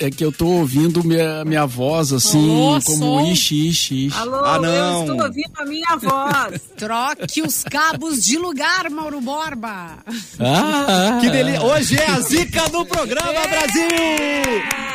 [0.00, 3.26] é que eu tô ouvindo minha, minha voz assim, Alô, como som.
[3.32, 4.18] ishi, ishi, ishi.
[4.18, 5.06] Alô, Ah, não.
[5.06, 6.60] eu estou ouvindo a minha voz.
[6.76, 9.98] Troque os cabos de lugar, Mauro Borba.
[10.40, 11.62] Ah, Que delícia.
[11.62, 13.88] Hoje é a zica do programa, Brasil!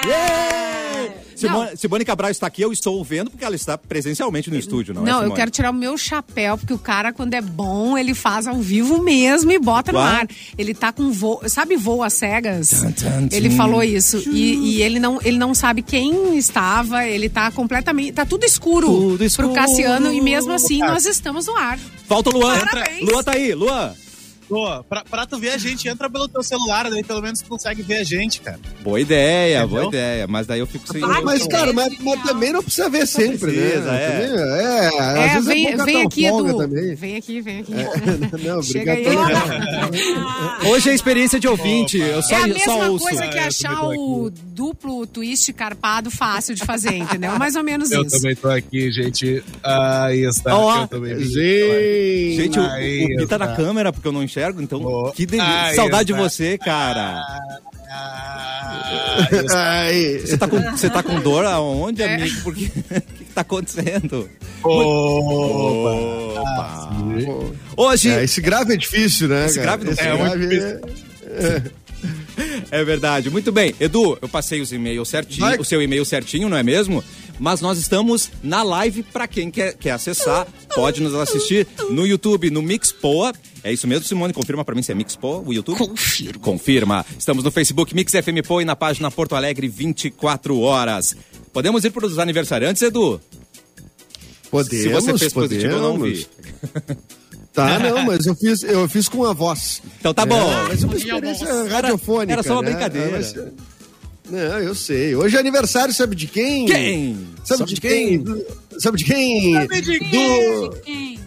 [0.06, 0.87] Yeah!
[1.38, 5.04] Simone, Simone Cabral está aqui, eu estou vendo porque ela está presencialmente no estúdio, não,
[5.04, 8.14] é, Não, eu quero tirar o meu chapéu, porque o cara, quando é bom, ele
[8.14, 10.16] faz ao vivo mesmo e bota no Claro.
[10.22, 10.28] ar.
[10.58, 11.42] Ele tá com voo.
[11.48, 12.70] Sabe voo às cegas?
[12.70, 14.18] Tum, tum, Ele falou isso.
[14.30, 18.14] E, e ele, não, ele não sabe quem estava, ele tá completamente.
[18.14, 19.50] Tá tudo escuro, Tudo escuro.
[19.50, 21.78] pro Cassiano, e mesmo assim nós estamos no ar.
[22.08, 22.58] Falta o Luan.
[22.60, 23.08] Parabéns.
[23.10, 23.94] Luan tá aí, Luan.
[24.50, 27.50] Pô, pra, pra tu ver a gente, entra pelo teu celular, daí pelo menos tu
[27.50, 28.60] consegue ver a gente, cara.
[28.82, 29.68] Boa ideia, Entendeu?
[29.78, 30.26] boa ideia.
[30.28, 31.02] Mas daí eu fico sem.
[31.02, 34.04] Eu- Mas, cara, mas, mas também não precisa ver sempre, precisa, né?
[34.04, 34.10] é.
[34.10, 36.58] Também, é, às É, vezes vem, é vem aqui, Edu.
[36.58, 36.96] também.
[36.96, 37.74] Vem aqui, vem aqui.
[38.48, 39.06] Não, Chega aí.
[40.72, 41.98] Hoje é experiência de ouvinte.
[41.98, 43.06] Eu só, é a só mesma ouço.
[43.06, 47.38] coisa que É, eu achar o duplo twist carpado fácil de fazer, entendeu?
[47.38, 48.16] Mais ou menos Eu isso.
[48.18, 49.44] também tô aqui, gente.
[49.64, 50.56] Aí está.
[50.58, 51.20] Ó, eu também.
[51.20, 55.76] Gente, Gente, o, o tá na câmera porque eu não enxergo, então Ó, que delícia.
[55.76, 57.24] Saudade de você, cara.
[57.90, 58.48] Ah.
[59.56, 62.16] Ai, Você tá com, você tá com dor aonde, É.
[62.16, 62.42] amigo?
[62.44, 62.66] Porque
[62.96, 64.30] o que, que tá acontecendo?
[64.64, 66.40] Opa.
[66.42, 66.92] Opa.
[67.76, 69.46] Hoje é, esse grave é difícil, né?
[69.46, 70.82] Esse grave não Esse é muito grave
[72.72, 73.30] é verdade.
[73.30, 73.74] Muito bem.
[73.80, 75.58] Edu, eu passei os e-mails certinho, Vai.
[75.58, 77.04] o seu e-mail certinho, não é mesmo?
[77.40, 82.50] Mas nós estamos na live para quem quer, quer acessar, pode nos assistir no YouTube,
[82.50, 83.32] no Mixpoa.
[83.64, 84.34] É isso mesmo, Simone?
[84.34, 85.78] Confirma para mim se é Mixpoa, o YouTube?
[85.78, 86.40] Confirmo.
[86.40, 87.06] Confirma.
[87.18, 91.16] Estamos no Facebook Mix FM Poa e na página Porto Alegre 24 horas.
[91.54, 93.22] Podemos ir para os aniversariantes, Edu?
[94.50, 96.20] Podemos, Se você fez positivo, eu não podemos.
[96.20, 96.28] vi.
[97.54, 99.82] Tá, não, mas eu fiz, eu fiz com a voz.
[100.00, 100.40] Então tá bom.
[100.40, 102.34] É, mas é uma experiência radiofônica.
[102.34, 102.70] era só uma né?
[102.72, 103.08] brincadeira.
[103.08, 103.36] É, mas-
[104.30, 105.16] Não, eu sei.
[105.16, 106.66] Hoje é aniversário, sabe de quem?
[106.66, 107.28] Quem?
[107.44, 108.20] Sabe, de quem?
[108.20, 108.46] Do-
[108.80, 109.54] Sabe de quem?
[110.12, 111.20] Do, Quem?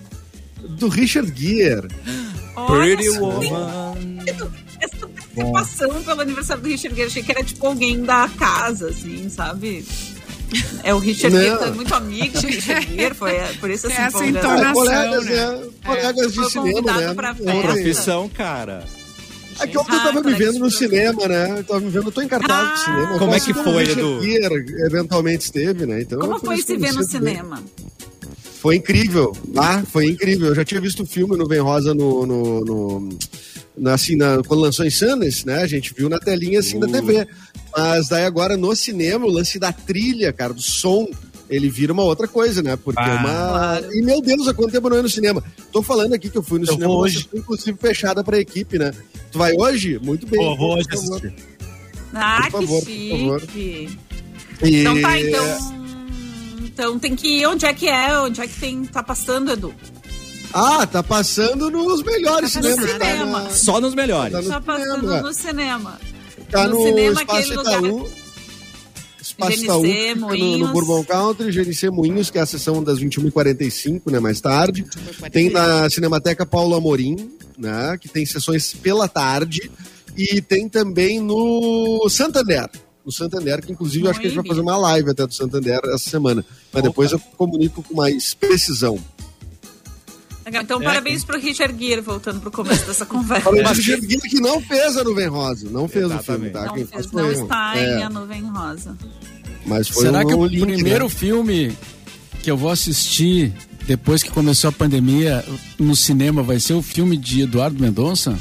[0.68, 1.88] do Richard Gere.
[2.54, 4.18] Olha Pretty Woman.
[4.80, 9.28] Essa participação pelo aniversário do Richard Gere, achei que era tipo alguém da casa, assim,
[9.28, 9.84] sabe?
[10.82, 11.34] É o Richard.
[11.36, 14.52] Gere, tá muito amigo do Richard Gere, foi é, por isso essa Essa empolgação.
[14.56, 14.72] entonação.
[14.74, 15.46] colegas, né?
[15.56, 15.68] né?
[15.84, 17.14] Colegas Foi de cinema, convidado né?
[17.14, 17.60] pra festa.
[17.62, 18.84] Profissão, cara.
[19.58, 21.54] É que ontem eu Ah, tava me colegas vendo de no cinema, né?
[21.58, 22.74] Eu tava me vendo, eu tô em cartaz Ah.
[22.74, 23.18] de cinema.
[23.18, 24.22] Como é que foi, Edu?
[24.22, 26.02] Gere eventualmente esteve, né?
[26.02, 27.62] Então, Como foi se ver no cinema?
[28.60, 30.48] Foi incrível, ah, foi incrível.
[30.48, 33.18] Eu já tinha visto o filme no Vem Rosa no, no, no-
[33.76, 35.62] na- assim, na- quando lançou em Sundance, né?
[35.62, 36.92] A gente viu na telinha assim da Uh.
[36.92, 37.26] TV.
[37.74, 41.08] Mas daí agora no cinema, o lance da trilha, cara, do som,
[41.50, 42.76] ele vira uma outra coisa, né?
[42.76, 43.16] Porque é Ah.
[43.16, 43.20] uma.
[43.80, 43.94] Claro.
[43.94, 45.42] E meu Deus, há quanto tempo eu não ia no cinema?
[45.72, 48.78] Tô falando aqui que eu fui no Eu cinema vou hoje, inclusive fechada pra equipe,
[48.78, 48.92] né?
[49.32, 49.98] Tu vai hoje?
[49.98, 50.40] Muito bem.
[50.40, 51.16] Pô, vou hoje por favor.
[51.16, 51.34] assistir.
[52.14, 53.40] Ah, Por favor, que por favor.
[53.42, 53.98] chique.
[54.62, 55.74] E- Então tá, então.
[56.64, 57.46] Então tem que ir.
[57.46, 58.18] Onde é que é?
[58.18, 58.84] Onde é que tem.
[58.84, 59.74] Tá passando, Edu?
[60.52, 62.90] Ah, tá passando nos melhores Tá no cinemas.
[62.98, 63.40] Tá, cinema.
[63.42, 64.32] na- Só nos melhores.
[64.32, 65.20] Tá no Tá passando cinema.
[65.22, 66.00] no cinema.
[66.50, 68.08] Tá No no, cinema, Espaço aquele lugar- Itaú.
[69.30, 69.64] Espaço
[70.16, 70.72] no, no.
[70.72, 74.84] Bourbon Country, GNC Moinhos, que é a sessão das 21h45, né, mais tarde.
[75.32, 79.70] Tem na Cinemateca Paulo Amorim, né, que tem sessões pela tarde.
[80.16, 82.68] E tem também no Santander.
[83.04, 85.32] No Santander, que inclusive eu acho que a gente vai fazer uma live até do
[85.32, 86.44] Santander essa semana.
[86.72, 88.98] Mas depois eu comunico com mais precisão.
[90.46, 93.44] Então, parabéns pro Richard Gere, voltando pro começo dessa conversa.
[93.44, 95.68] Falei de Richard Gere que não fez a Nuvem Rosa.
[95.70, 96.52] Não fez o filme, Exatamente.
[96.52, 96.64] tá?
[96.66, 98.96] Não, Quem fez, não está É, em A Nuvem Rosa.
[99.66, 101.10] Mas foi Será um, que o link, primeiro né?
[101.10, 101.76] filme
[102.42, 103.52] que eu vou assistir
[103.86, 105.44] depois que começou a pandemia,
[105.78, 108.38] no cinema vai ser o filme de Eduardo Mendonça?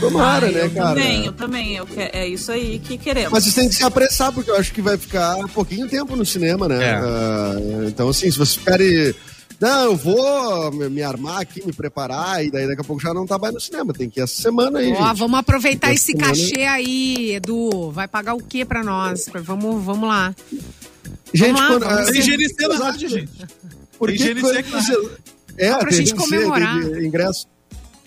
[0.00, 1.00] Tomara, né, cara?
[1.00, 1.76] Também, eu também.
[1.76, 3.32] Eu que- é isso aí que queremos.
[3.32, 6.14] Mas vocês têm que se apressar, porque eu acho que vai ficar um pouquinho tempo
[6.14, 6.84] no cinema, né?
[6.84, 6.94] É.
[6.94, 7.54] Ah,
[7.88, 9.14] então, assim, se vocês ficarem.
[9.60, 13.26] Não, eu vou me armar aqui, me preparar, e daí daqui a pouco já não
[13.26, 13.92] tá mais no cinema.
[13.94, 15.18] Tem que ir essa semana aí, Ó, gente.
[15.18, 17.90] vamos aproveitar Essa esse semana- cachê aí, Edu.
[17.90, 19.26] Vai pagar o que pra nós?
[19.42, 20.34] Vamos, vamos lá.
[21.32, 22.22] Gente, Vamos lá, quando, vamos ah, Tem.
[22.22, 23.32] GNC na rádio, gente.
[23.98, 25.10] Por Tem que GNC você...
[25.58, 26.76] É, Dá pra gente GNC, comemorar.
[27.02, 27.46] ingresso.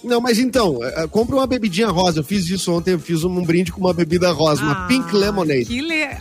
[0.04, 2.20] Não, mas então, eh, compra uma bebidinha rosa.
[2.20, 5.14] Eu fiz isso ontem, eu fiz um brinde com uma bebida rosa, uma Ah, Pink
[5.14, 5.66] Lemonade.
[5.66, 6.04] Que le...
[6.04, 6.18] aí-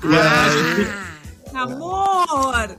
[1.55, 2.77] Ah, Amor!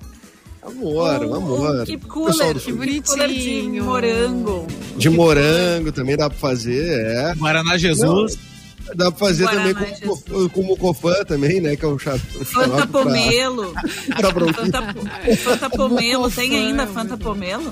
[0.70, 1.86] Amor, um amor.
[1.86, 3.84] Que Pessoal cooler, do que cooler de bonitinho.
[3.86, 4.68] morango.
[4.98, 7.34] De morango também dá pra fazer, é.
[7.36, 8.38] Guaraná Jesus.
[8.96, 11.76] Dá pra fazer Guaraná, também com, com o Mocofã também, né?
[11.76, 12.20] Que é o chato.
[12.46, 13.74] Fanta Pomelo.
[14.18, 14.72] Pra bronquite.
[14.72, 14.96] Fanta,
[15.44, 16.32] Fanta Pomelo.
[16.32, 17.72] Tem ainda Fanta Pomelo?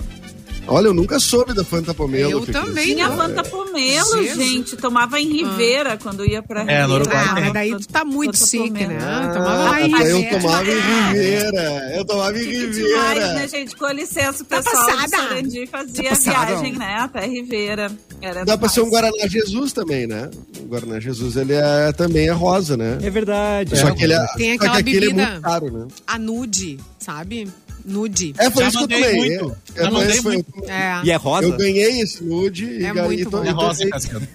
[0.67, 2.31] Olha, eu nunca soube da Fanta Pomelo.
[2.31, 3.17] Eu também Tinha não.
[3.17, 4.35] Fanta Pomelo, Jesus.
[4.37, 4.75] gente.
[4.77, 6.87] Tomava em Ribeira quando ia pra Ribeira.
[6.87, 8.97] no Uruguai Ah, mas daí tu tá muito sick, né?
[9.01, 10.39] Ah, Tomava lá em eu Ribeira.
[10.39, 11.91] tomava em Ribeira.
[11.95, 13.47] Eu tomava em Que demais, né, Ribeira.
[13.47, 13.75] gente?
[13.75, 15.09] Com licença, o Tá pessoal do passada.
[15.09, 16.95] Sarandi fazia Tá viagem, né?
[16.99, 17.91] Até Ribeira.
[18.21, 18.89] Era Dá pra ser um.
[18.89, 20.29] Guaraná Jesus também, né?
[20.59, 22.97] O Guaraná Jesus, ele é, também é rosa, né?
[23.01, 23.77] É verdade.
[23.77, 25.25] Só que ele é, Tem aquela aquele é bebida.
[25.29, 25.87] muito caro, né?
[26.07, 27.47] A nude, sabe?
[27.87, 28.33] Nude.
[28.37, 29.37] É, foi Já isso que eu mandei tomei.
[29.39, 29.57] muito.
[29.75, 30.65] É, Já é, mandei foi- muito.
[30.67, 31.01] É.
[31.05, 31.47] E é rosa?
[31.47, 33.43] Eu ganhei esse nude e É ganhei- muito to- bom.
[33.43, 34.27] É e rosa, tomei- Cassiano.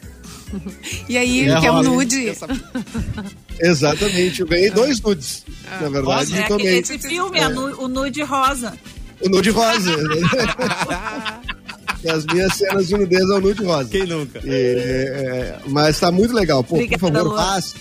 [1.08, 1.88] E aí, É que é um rosa.
[1.90, 2.32] nude.
[3.60, 5.44] Exatamente, eu ganhei dois nudes,
[5.80, 6.36] na verdade, Rosa?
[6.36, 6.78] e É, tomei.
[6.78, 8.72] esse filme, nu- o nude rosa.
[9.20, 9.90] O nude rosa.
[12.08, 13.88] As minhas cenas de nudez é o nude rosa.
[13.88, 14.40] Quem nunca?
[14.44, 16.62] E, é, mas tá muito legal.
[16.64, 17.74] Pô, Obrigada, por favor, passe.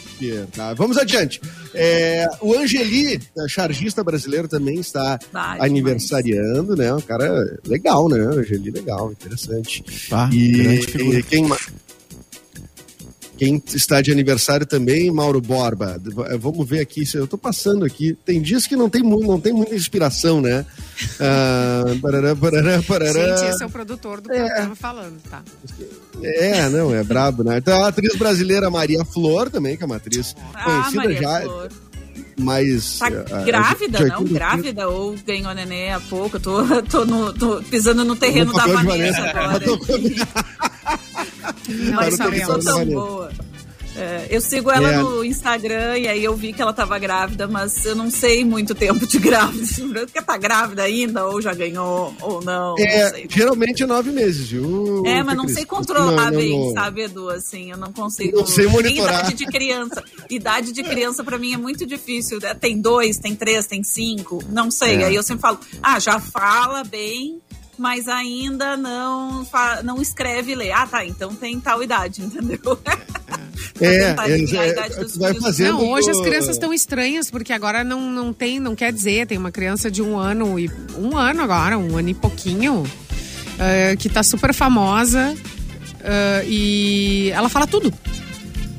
[0.55, 0.73] Tá?
[0.75, 1.41] Vamos adiante.
[1.73, 6.93] É, o Angeli, é, chargista brasileiro, também está Vai, aniversariando, né?
[6.93, 8.19] Um cara legal, né?
[8.19, 9.83] Angeli, legal, interessante.
[10.09, 11.19] Pá, E, grande figura.
[11.19, 11.57] e quem, ma-
[13.41, 15.97] quem está de aniversário também, Mauro Borba.
[15.99, 18.15] V- Vamos ver aqui, se eu tô passando aqui.
[18.23, 20.63] Tem dias que não tem, não tem muita inspiração, né?
[21.19, 23.35] Ah, parará, parará, parará.
[23.37, 25.41] Gente, esse é o produtor do programa falando, tá?
[26.21, 27.57] É, não, é brabo, né?
[27.57, 31.41] Então a atriz brasileira Maria Flor também, que é uma atriz Ah, conhecida Maria já,
[31.41, 31.69] Flor.
[32.41, 32.99] Mas...
[32.99, 34.19] Tá ah, grávida, de não?
[34.19, 36.37] 80 Grávida ou ganhou neném há pouco?
[36.37, 39.65] Eu tô, tô, no- tô pisando no terreno No da Vanessa agora.
[41.95, 43.31] Mas sou da tão boa.
[43.95, 44.97] É, eu sigo ela É.
[44.97, 48.73] no Instagram e aí eu vi que ela tava grávida, mas eu não sei muito
[48.73, 49.65] tempo de grávida.
[50.05, 52.75] Porque tá grávida ainda, ou já ganhou, ou não.
[52.75, 53.27] não É, sei.
[53.29, 55.03] geralmente é nove meses, viu?
[55.05, 56.73] É, mas não sei controlar Não, não, bem, não.
[56.73, 57.29] sabe, Edu?
[57.29, 58.37] Assim, eu não consigo.
[58.37, 59.19] Não sei monitorar.
[59.19, 60.03] idade de criança.
[60.29, 62.39] Idade de criança pra mim é muito difícil.
[62.41, 62.53] né?
[62.53, 64.41] Tem dois, tem três, tem cinco.
[64.49, 65.01] Não sei.
[65.01, 65.05] É.
[65.05, 67.39] Aí eu sempre falo, ah, já fala bem,
[67.77, 69.45] mas ainda não,
[69.83, 70.71] não escreve e lê.
[70.71, 72.79] Ah, tá, então tem tal idade, entendeu?
[73.81, 77.51] É, é, é, idade dos tu vai fazendo- Não, hoje as crianças estão estranhas, porque
[77.51, 80.69] agora não, não tem, não quer dizer, tem uma criança de um ano e.
[80.97, 82.83] Um ano agora, um ano e pouquinho,
[83.59, 85.35] eh, que tá super famosa
[86.03, 87.93] eh, e ela fala tudo.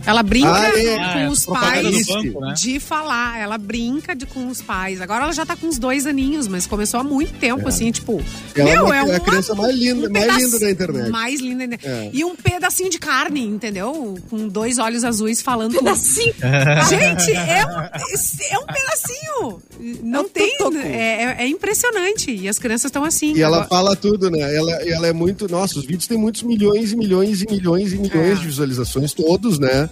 [0.04, 0.96] Ela brinca Ah, é.
[0.98, 2.54] Ah, com é, os pais banco, né?
[2.56, 3.38] de falar.
[3.38, 5.00] Ela brinca de, com os pais.
[5.00, 8.20] Agora ela já tá com uns dois aninhos, mas começou há muito tempo, assim, tipo.
[8.54, 11.10] Ela é meu, uma- é é a criança mais linda- mais pedaço- linda da internet.
[11.10, 11.66] Mais linda.
[11.68, 12.10] da- É.
[12.12, 14.18] E um pedacinho de carne, entendeu?
[14.28, 15.74] Com dois olhos azuis falando.
[15.78, 16.34] Pedacinho.
[16.88, 19.62] Gente, é um, é um pedacinho.
[20.02, 20.56] Não tem.
[20.84, 22.30] É, é- é impressionante.
[22.34, 23.34] E as crianças estão assim.
[23.36, 24.54] E ela Agora- fala tudo, né?
[24.54, 25.48] Ela, ela é muito.
[25.48, 28.40] Nossa, os vídeos têm muitos milhões e milhões e milhões e milhões É.
[28.40, 29.88] de visualizações, todos, né?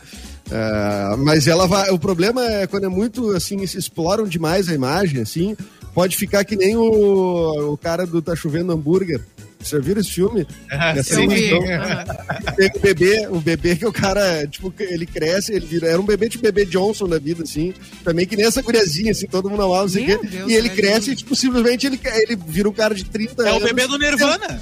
[0.50, 1.90] É, mas ela vai.
[1.90, 5.56] O problema é quando é muito assim, se exploram demais a imagem, assim,
[5.94, 9.20] pode ficar que nem o, o cara do Tá Chovendo Hambúrguer.
[9.62, 10.46] Você já viram esse filme?
[10.72, 11.24] Ah, sim.
[11.24, 11.60] Então.
[12.56, 15.86] Tem o bebê, o bebê que o cara, tipo, ele cresce, ele vira.
[15.86, 17.74] Era um bebê tipo bebê Johnson da vida, assim.
[18.02, 20.26] Também que nem essa guriazinha, assim, todo mundo amava, não sei o quê.
[20.26, 23.50] Deus, E ele cresce e, tipo, simplesmente ele, ele vira um cara de 30 É
[23.50, 23.62] anos.
[23.62, 24.60] o bebê do Nirvana.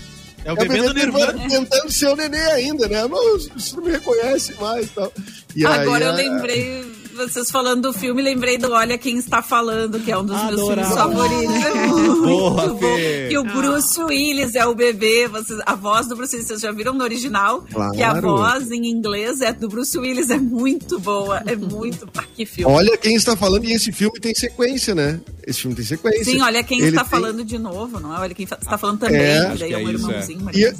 [0.49, 1.47] É o bebê do Nirvana.
[1.47, 3.07] tentando ser o nenê ainda, né?
[3.07, 5.12] Não, você não me reconhece mais e tal.
[5.55, 6.85] E Agora aí, eu lembrei,
[7.26, 10.60] vocês falando do filme, lembrei do Olha Quem Está Falando, que é um dos meus
[10.66, 11.54] filmes favoritos.
[11.64, 12.78] É muito Boa, bom.
[12.78, 13.28] Fê.
[13.30, 15.26] E o Bruce Willis é o bebê.
[15.28, 17.64] Vocês, a voz do Bruce Willis, vocês já viram no original?
[17.72, 17.92] Claro.
[17.92, 21.42] Que a voz em inglês é do Bruce Willis, é muito boa.
[21.46, 22.08] É muito.
[22.16, 22.72] Ah, que filme.
[22.72, 25.20] Olha quem está falando, e esse filme tem sequência, né?
[25.46, 26.25] Esse filme tem sequência.
[26.25, 28.20] Sim, olha quem Ele está tem- falando de novo, não é?
[28.20, 29.20] Olha quem está falando também.
[29.20, 30.72] É, daí que é um é irmãozinho, uma E,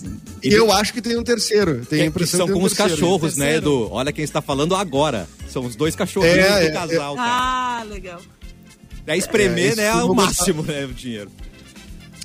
[0.45, 1.85] e eu acho que tem um terceiro.
[1.87, 3.00] Tem a Que, impressão são que tem com um os terceiro.
[3.00, 3.57] cachorros, né.
[3.57, 3.88] Edu?
[3.90, 5.26] Olha quem está falando agora.
[5.50, 7.28] São os dois cachorrinhos É, é, do casal, cara.
[7.31, 8.21] Ah, legal.
[9.07, 9.85] É espremer, É, né?
[9.87, 10.85] É o máximo, né?
[10.85, 11.31] O dinheiro.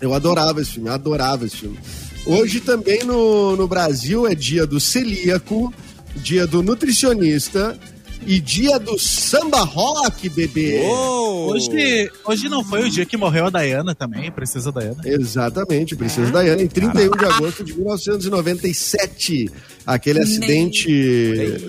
[0.02, 1.80] Eu adorava esse filme, adorava esse filme.
[2.26, 5.74] Hoje também no, no Brasil é dia do celíaco,
[6.16, 7.78] dia do nutricionista
[8.26, 10.82] e dia do samba rock, bebê.
[10.86, 11.52] Uou!
[11.52, 15.02] Hoje, hoje não foi o dia que morreu a Dayana também, Princesa Dayana.
[15.06, 19.50] Exatamente, Princesa Diana, em 31 de agosto de 1997.
[19.86, 20.28] Aquele Nem.
[20.28, 20.88] acidente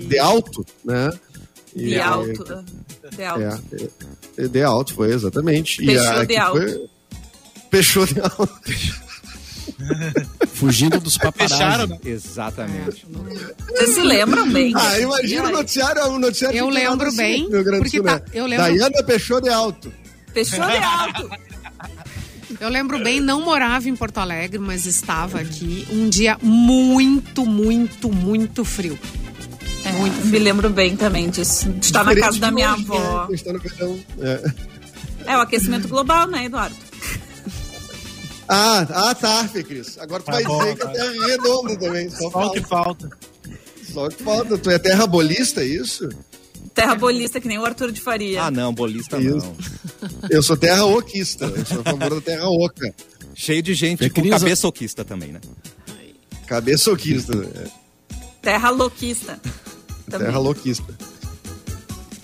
[0.07, 1.11] de alto, né?
[1.75, 2.65] E, De é, alto.
[3.15, 3.41] De alto.
[4.37, 5.83] É, é, de alto, foi, exatamente.
[5.83, 6.57] E Fechou a- de alto.
[6.61, 6.89] foi-
[7.71, 8.49] Fechou de alto.
[10.53, 11.53] Fugindo dos paparazzi.
[11.53, 11.97] Fecharam, né?
[12.05, 13.05] Exatamente.
[13.67, 14.73] Vocês se lembram bem?
[14.75, 18.21] Ah, imagina o noticiário, o noticiário Eu lembro no bem, porque tá- né?
[18.33, 19.91] eu lembro- Dayana fechou de alto.
[20.33, 21.29] Fechou de alto.
[22.61, 25.85] Eu lembro bem, não morava em Porto Alegre, mas estava aqui.
[25.91, 28.97] Um dia muito, muito, muito frio.
[29.85, 31.69] É, me lembro bem também disso.
[31.69, 33.27] De estar na Diferente casa da minha hoje, avó.
[33.29, 33.37] né?
[33.53, 33.99] No verão.
[34.19, 34.53] É.
[35.33, 36.75] É o aquecimento global, né, Eduardo?
[38.47, 39.97] Ah, ah, tá, Fê Cris.
[39.97, 40.87] Agora tu Tá vai bom, dizer que tá.
[40.89, 42.09] a terra é redonda também.
[42.09, 43.09] Só Só que falta.
[43.91, 44.57] Só que falta.
[44.57, 46.07] Tu é terra bolista, é isso?
[46.73, 48.43] Terra bolista, que nem o Arthur de Faria.
[48.43, 49.37] Ah, não, bolista Isso.
[49.37, 49.55] não.
[50.29, 51.45] Eu sou terra oquista.
[51.45, 52.93] Eu sou a favor da terra oca.
[53.33, 55.39] Cheio de gente com cabeça oquista também, né?
[56.45, 57.33] Cabeça oquista.
[57.33, 57.67] é,
[58.41, 59.39] Terra louquista.
[60.09, 60.27] Também.
[60.27, 60.93] Terra louquista.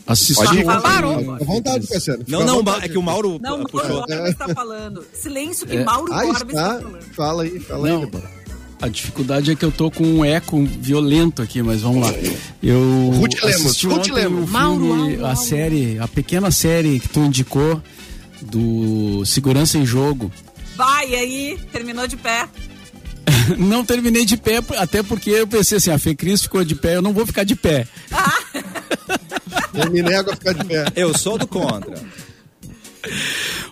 [0.08, 0.66] Assisti Pode ir.
[0.66, 1.36] Falaram.
[1.36, 2.24] À vontade, Cassiano.
[2.28, 2.86] Não, não, vontade.
[2.86, 4.06] é que o Mauro Não, Mauro puxou.
[4.06, 5.06] Borba está falando.
[5.14, 5.84] Silêncio que É.
[5.84, 6.52] Mauro Ah, está está.
[6.80, 7.02] falando.
[7.16, 8.06] Fala aí, fala Não, aí.
[8.06, 8.32] Débora.
[8.82, 12.14] a dificuldade é que eu tô com um eco violento aqui, mas vamos lá.
[12.62, 14.50] Eu Ruth Lemos, assisti Ruth ontem Lemos.
[14.50, 17.82] o Mauro, filme, Mauro, a série, a pequena série que tu indicou
[18.42, 20.32] do Segurança em Jogo.
[20.76, 22.48] Vai aí, terminou de pé.
[23.58, 26.96] Não terminei de pé, até porque eu pensei assim, a Fê Cris ficou de pé,
[26.96, 27.88] eu não vou ficar de pé.
[29.74, 30.86] Eu me nego a ficar de pé.
[30.96, 31.94] Eu sou do contra.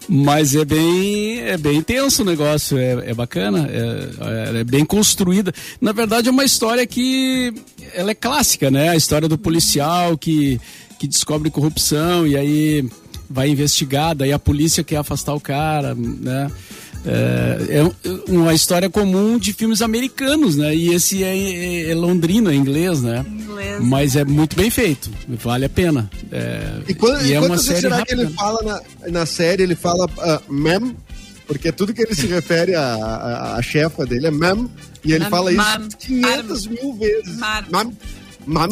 [0.07, 4.83] Mas é bem, é bem intenso o negócio, é, é bacana, é, é- é bem
[4.83, 5.53] construída.
[5.79, 7.53] Na verdade, é uma história que
[7.93, 8.89] ela é clássica, né?
[8.89, 10.59] A história do policial que,
[10.97, 12.89] que descobre corrupção e aí
[13.29, 16.49] vai investigar, daí a polícia quer afastar o cara, né?
[17.05, 20.75] É, é um- uma história comum de filmes americanos, né?
[20.75, 23.25] E esse é, é- é londrino, é inglês, né?
[23.27, 23.77] Inglês.
[23.81, 26.09] Mas é muito bem feito, vale a pena.
[26.31, 28.21] É, E, quando, e e é uma série será que rápida.
[28.23, 30.93] ele fala na, na série, ele fala uh, ma'am?
[31.47, 34.69] Porque tudo que ele se refere à, à, à chefa dele é ma'am,
[35.03, 37.37] e ele Ma'am, fala isso ma'am, 500 mil vezes.
[37.37, 37.93] Ma'am.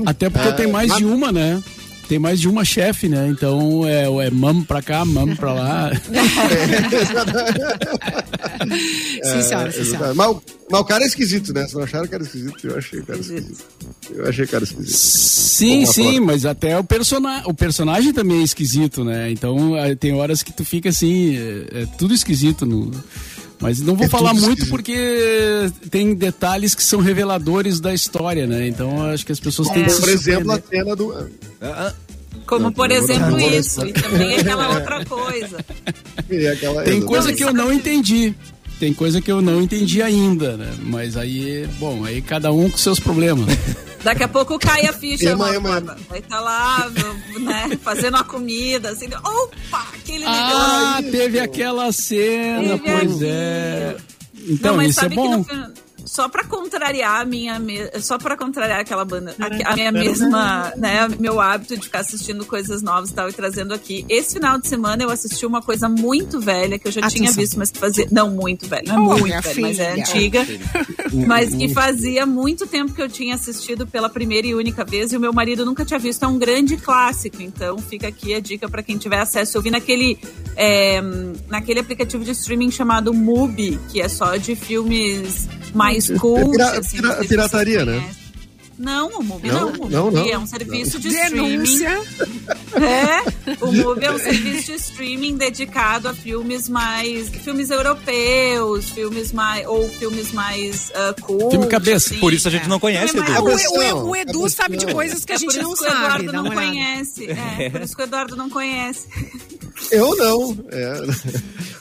[0.05, 1.61] Até porque É, tem mais de uma, né?
[2.07, 3.27] Tem mais de uma chefe, né?
[3.29, 5.91] Então é, é mamo pra cá, mamo pra lá.
[9.23, 10.13] sim, senhora, sim, senhora.
[10.13, 11.61] Mas, o- mas o cara é esquisito, né?
[11.61, 12.67] Vocês não acharam o cara esquisito?
[12.67, 13.65] Eu achei o cara esquisito.
[14.13, 14.95] Eu achei o cara esquisito.
[14.97, 16.27] Sim, sim, forma.
[16.27, 19.31] mas até o, persona o personagem também é esquisito, né?
[19.31, 22.65] Então eh, tem horas que tu fica assim, é, é tudo esquisito.
[22.65, 22.91] No...
[23.59, 24.69] Mas não vou É falar muito esquisito.
[24.69, 28.67] porque tem detalhes que são reveladores da história, né?
[28.67, 31.29] Então eu acho que as pessoas têm que se Por exemplo, a cena do.
[31.61, 31.93] Ah,
[32.45, 33.85] Como, Não, por exemplo, isso.
[33.85, 35.57] E também aquela outra coisa.
[36.29, 38.33] É aquela, Tem coisa Não, que eu não é- entendi.
[38.79, 40.71] Tem coisa que eu não entendi ainda, né?
[40.83, 43.47] Mas aí, bom, aí cada um com seus problemas.
[44.03, 45.69] Daqui a pouco cai a ficha, Ema, Mauro ema.
[45.81, 45.97] Borba.
[46.07, 46.89] Vai estar lá,
[47.39, 49.07] né, fazendo a comida, assim.
[49.07, 51.11] Opa, aquele Ah, negócio.
[51.11, 53.19] teve aquela cena, Teve pois aquilo.
[53.23, 53.97] é.
[54.47, 55.37] Então, Não, mas isso é sabe que bom.
[55.37, 55.45] no
[56.07, 60.73] só pra contrariar a minha me- só para contrariar aquela banda a, a minha mesma
[60.77, 64.05] né meu hábito de ficar assistindo coisas novas e tal e trazendo aqui.
[64.09, 67.41] Esse final de semana eu assisti uma coisa muito velha que eu já tinha Atenção.
[67.43, 70.03] visto mas que fazia não muito velha não é muito velha mas é filha.
[70.03, 70.47] antiga
[71.27, 75.17] mas que fazia muito tempo que eu tinha assistido pela primeira e única vez e
[75.17, 76.23] o meu marido nunca tinha visto.
[76.23, 79.57] É um grande clássico então fica aqui a dica pra quem tiver acesso.
[79.57, 80.17] Eu vi naquele
[80.55, 81.01] é,
[81.47, 86.97] naquele aplicativo de streaming chamado Mubi que é só de filmes mais cult pira- assim,
[86.97, 88.15] pira- pirataria, né?
[88.79, 89.71] Não, o Mubi Não?
[89.71, 89.85] não.
[89.85, 90.29] O Não, não.
[90.29, 91.49] é um serviço de streaming.
[91.57, 91.99] Denúncia.
[92.75, 97.27] É, o Mubi é um serviço de streaming dedicado a filmes mais.
[97.29, 99.65] filmes europeus, filmes mais.
[99.65, 101.49] ou filmes mais uh, cult.
[101.49, 102.09] Filme cabeça.
[102.11, 102.19] assim.
[102.19, 103.23] Por isso a gente não conhece, Edu.
[103.27, 103.75] mais- O,
[104.05, 104.49] o- o Edu cabeção.
[104.49, 106.25] sabe de coisas que a É por gente isso não que o Eduardo sabe.
[106.27, 107.31] Dá não conhece.
[107.31, 109.07] É, por isso que o Eduardo não conhece.
[109.91, 110.57] Eu não.
[110.71, 110.93] É.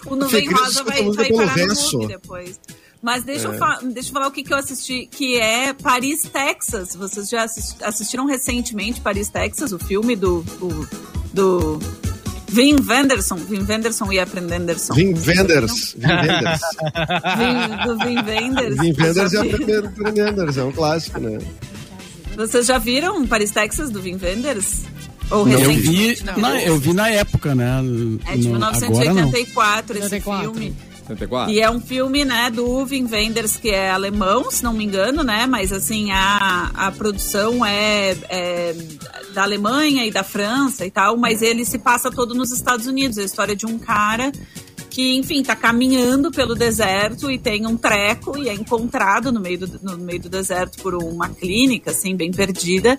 [0.06, 1.96] O Nuvem Rosa vai, vai parar no verso.
[1.98, 2.58] Mubi depois.
[3.06, 6.22] Mas deixa, eu fa- deixa eu falar o que, que eu assisti, que é Paris,
[6.22, 6.96] Texas.
[6.96, 10.88] Vocês já assis- assistiram recentemente Paris, Texas, o filme do, do,
[11.32, 11.78] do
[12.48, 13.36] Vin Venderson.
[13.36, 14.92] Vin Venderson e Aprendenderson.
[14.92, 15.94] Vim Venders.
[15.96, 16.60] Vim Venders.
[17.38, 18.76] Vin- do Vin Venders.
[18.76, 21.38] Vim Venders é Vocês já vi- a Venders, é um clássico, né?
[22.36, 24.82] Vocês já viram Paris, Texas, do Vin Venders?
[25.30, 26.24] Ou Eu recentemente?
[26.24, 27.78] vi, na, eu vi na época, né?
[28.26, 29.14] É de No- agora não.
[29.14, 30.42] 1984 esse 84.
[30.54, 30.76] filme.
[31.06, 31.52] 74.
[31.52, 35.22] E é um filme, né, do Wim Wenders, que é alemão, se não me engano,
[35.22, 35.46] né?
[35.46, 38.74] Mas assim, a, a produção é, é
[39.32, 43.18] da Alemanha e da França e tal, mas ele se passa todo nos Estados Unidos.
[43.18, 44.32] É a história de um cara
[44.96, 49.58] que, enfim, tá caminhando pelo deserto e tem um treco e é encontrado no meio
[49.58, 52.96] do, no meio do deserto por uma clínica, assim, bem perdida.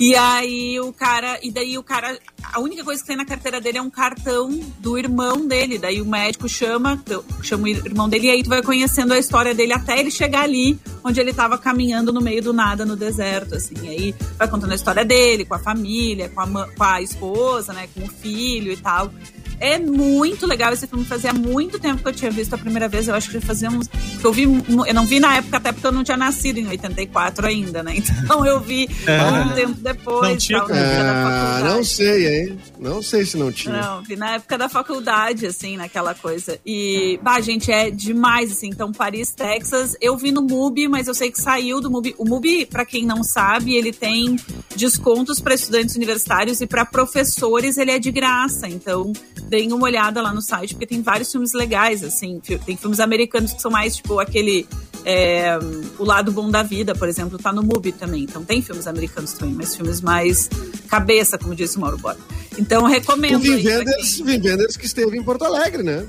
[0.00, 2.18] E aí o cara, e daí o cara,
[2.52, 5.78] a única coisa que tem na carteira dele é um cartão do irmão dele.
[5.78, 7.00] Daí o médico chama,
[7.44, 10.42] chama o irmão dele e aí tu vai conhecendo a história dele até ele chegar
[10.42, 13.76] ali onde ele tava caminhando no meio do nada no deserto, assim.
[13.84, 17.72] E aí vai contando a história dele, com a família, com a, com a esposa,
[17.72, 19.12] né, com o filho e tal.
[19.60, 21.04] É muito legal esse filme.
[21.04, 23.08] Fazia muito tempo que eu tinha visto a primeira vez.
[23.08, 23.88] Eu acho que já fazia uns.
[24.22, 27.46] Eu, vi, eu não vi na época, até porque eu não tinha nascido em 84
[27.46, 27.96] ainda, né?
[28.26, 29.22] Então eu vi é.
[29.22, 30.30] um tempo depois.
[30.30, 30.58] Não tinha.
[30.58, 32.58] Tal, ah, não sei, hein?
[32.78, 33.80] Não sei se não tinha.
[33.80, 36.58] Não, vi na época da faculdade, assim, naquela coisa.
[36.64, 38.68] E, bah, gente, é demais, assim.
[38.68, 42.14] Então, Paris, Texas, eu vi no MUBI, mas eu sei que saiu do MUBI.
[42.18, 44.36] O MUBI, para quem não sabe, ele tem
[44.74, 48.68] descontos para estudantes universitários e para professores ele é de graça.
[48.68, 49.12] Então,
[49.48, 52.40] deem uma olhada lá no site, porque tem vários filmes legais, assim.
[52.64, 54.66] Tem filmes americanos que são mais, tipo, aquele.
[55.04, 55.56] É,
[55.98, 58.24] o Lado Bom da Vida, por exemplo, tá no MUBI também.
[58.24, 60.50] Então tem filmes americanos também, mas filmes mais
[60.88, 62.18] cabeça, como disse o Mauro Bora.
[62.58, 63.36] Então recomendo.
[63.36, 64.80] O Vim Wenders, quem...
[64.80, 66.04] Que esteve em Porto Alegre, né?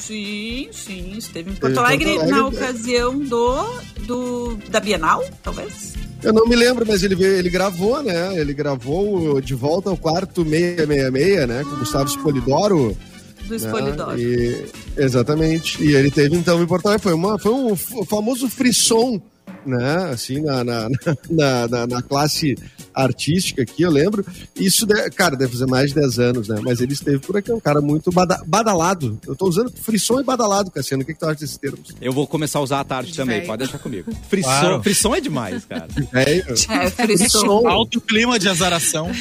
[0.00, 5.94] Sim, sim, esteve em Porto, Alegre, Porto Alegre, na ocasião do, do da Bienal, talvez.
[6.22, 8.38] Eu não me lembro, mas ele ele gravou, né?
[8.38, 11.64] Ele gravou De Volta ao Quarto 666, né?
[11.64, 12.96] Com o Gustavo Spolidoro.
[13.46, 14.16] Do Spolidoro.
[14.16, 14.22] Né?
[14.22, 14.66] E,
[14.96, 15.82] exatamente.
[15.82, 17.02] E ele teve, então, em Porto Alegre.
[17.02, 19.20] Foi, uma, foi um famoso frisson
[19.64, 20.10] né?
[20.12, 20.88] Assim, na, na,
[21.30, 22.56] na, na, na classe
[22.94, 24.24] artística aqui, eu lembro.
[24.56, 26.60] Isso, cara, deve fazer mais de 10 anos, né?
[26.62, 29.18] Mas ele esteve por aqui, um cara muito bada, badalado.
[29.26, 31.02] Eu tô usando frisson e badalado, Cassiano.
[31.02, 31.94] O que, que tu acha desses termos?
[32.00, 33.46] Eu vou começar a usar à tarde de também, véio.
[33.46, 34.12] pode deixar comigo.
[34.28, 34.82] Frisson, claro.
[34.82, 35.88] frisson é demais, cara.
[36.12, 37.68] É, é frisson.
[37.68, 39.10] Alto clima de azaração.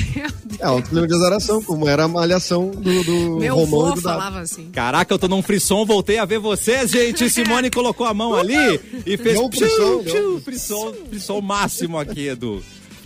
[0.60, 4.40] É, alto clima de azaração, como era a malhação do, do Meu Romão do falava
[4.40, 4.70] assim.
[4.72, 7.30] Caraca, eu tô num frisson, voltei a ver vocês, gente.
[7.30, 9.36] Simone colocou a mão ali e fez...
[9.36, 10.04] Não, frisson,
[10.44, 12.62] frisson, frisson máximo aqui, Edu.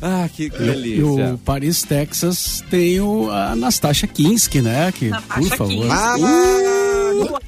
[0.05, 0.99] Ah, que, que delícia.
[0.99, 4.91] E o Paris, Texas tem o, a Nastasha Kinski, né?
[4.91, 5.87] Que, por favor.
[5.89, 7.39] Ah, uh!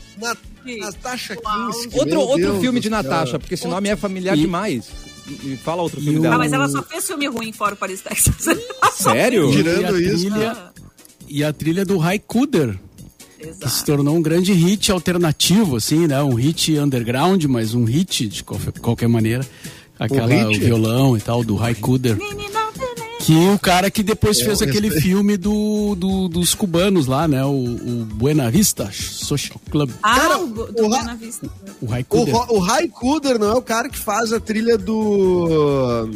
[0.80, 2.00] Natasha Kinski.
[2.00, 4.42] Outro, outro filme de Natasha, porque esse nome é familiar e...
[4.42, 4.90] demais.
[5.44, 6.22] E fala outro filme o...
[6.22, 6.36] dela.
[6.36, 8.48] Ah, mas ela só fez filme ruim fora o Paris, Texas.
[8.96, 9.52] Sério?
[9.52, 10.32] Tirando isso.
[10.32, 10.58] Trilha,
[11.28, 12.80] e a trilha do Raikuder.
[13.38, 16.24] Que se tornou um grande hit alternativo, assim, né?
[16.24, 19.46] Um hit underground, mas um hit de qualquer maneira
[20.00, 22.18] aquela o, o violão e tal, do Raikuder.
[23.20, 27.44] Que o cara que depois é, fez aquele filme do, do, dos cubanos lá, né?
[27.44, 29.90] O, o Buena Vista Social Club.
[30.04, 31.50] Ah, cara, o, do o Buena Vista.
[31.82, 32.36] O Raikuder.
[32.36, 36.08] O, o Raikuder não é o cara que faz a trilha do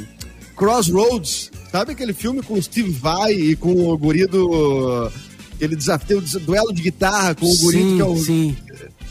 [0.55, 1.49] Crossroads.
[1.71, 5.09] Sabe aquele filme com o Steve Vai e com o guri do...
[5.59, 8.57] Ele desafio, o duelo de guitarra com o guri sim, que é o, sim.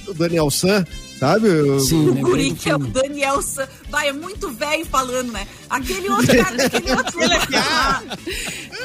[0.06, 0.84] o Daniel San.
[1.18, 1.48] Sabe?
[1.80, 3.66] Sim, o guri que é o Daniel San.
[3.90, 5.46] Vai, é muito velho falando, né?
[5.68, 7.20] Aquele outro cara, aquele outro.
[7.20, 7.34] Ele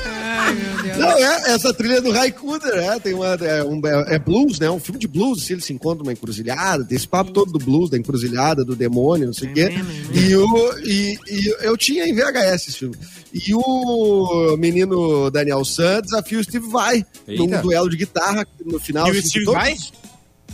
[0.06, 0.98] Ai, meu Deus.
[0.98, 4.70] Não, é, essa trilha do Raikuder, é, tem uma, é, um, é, blues, né?
[4.70, 7.64] Um filme de blues, se ele se encontra numa encruzilhada, tem esse papo todo do
[7.64, 9.70] blues, da encruzilhada, do demônio, não sei o quê.
[10.12, 12.96] E, o, e, e eu tinha em VHS esse filme.
[13.32, 19.08] E o menino Daniel San desafia o Steve Vai num duelo de guitarra no final.
[19.08, 19.76] E o assim, Steve Vai?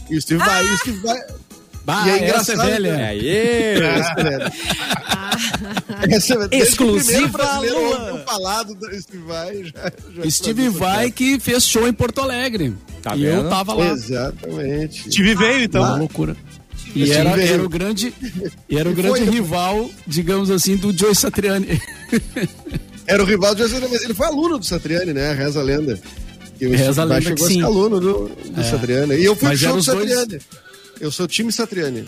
[0.10, 1.20] E o Steve Vai, e o Steve Vai.
[1.89, 2.62] Bah, e é engraçado.
[2.62, 2.88] Essa é velha.
[2.89, 3.30] É, aí,
[3.82, 4.52] essa é velha.
[6.15, 9.63] essa é Exclusiva falado do Steve Vai.
[9.63, 12.75] Já, já Steve Vai que fez show em Porto Alegre.
[13.02, 13.45] Tá e vendo?
[13.45, 13.88] eu tava lá.
[13.88, 15.12] Exatamente.
[15.12, 15.82] Steve veio, então.
[15.82, 16.38] Uma loucura.
[16.95, 18.13] E era, era, o grande,
[18.69, 21.82] era o grande foi, rival, digamos assim, do Joe Satriani.
[23.06, 25.34] Era o rival do Joe Satriani, mas ele foi aluno do Satriani, né?
[25.34, 25.99] Reza a lenda.
[26.60, 28.63] E o Reza a lenda chegou a ser aluno do, do é.
[28.63, 29.15] Satriani.
[29.15, 30.28] E eu fui mas pro show do Satriani.
[30.28, 30.68] Dois...
[31.00, 32.06] Eu sou time Satriani.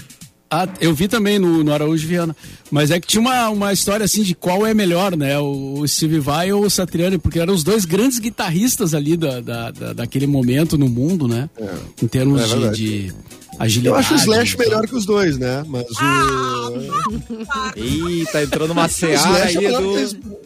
[0.54, 2.36] Ah, eu vi também no, no Araújo Viana.
[2.70, 5.40] Mas é que tinha uma, uma história assim de qual é melhor, né?
[5.40, 9.40] O, o Steve Vai ou o Satriani, porque eram os dois grandes guitarristas ali da,
[9.40, 11.50] da, da daquele momento no mundo, né?
[11.58, 11.74] É.
[12.04, 13.14] Em termos é de, de,
[13.58, 13.88] agilidade.
[13.88, 14.66] Eu acho o Slash então.
[14.66, 15.64] melhor que os dois, né?
[15.66, 15.96] Mas o.
[16.00, 17.72] Ah!
[17.78, 20.42] Ih, tá entrando uma seara aí é do.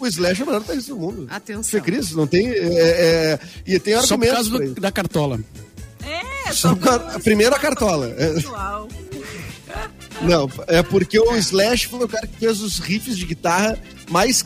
[0.00, 1.26] O Slash é o melhor guitarrista do mundo.
[1.30, 1.62] Atenção.
[1.62, 2.48] Fê Cris, não tem.
[2.48, 4.08] É, é, e tem argumentos.
[4.08, 5.38] Só por causa do, da cartola.
[6.48, 6.70] É, só
[7.14, 8.14] a primeira cartola.
[10.22, 13.78] Não, é porque o Slash foi o cara que fez os riffs de guitarra
[14.10, 14.44] mais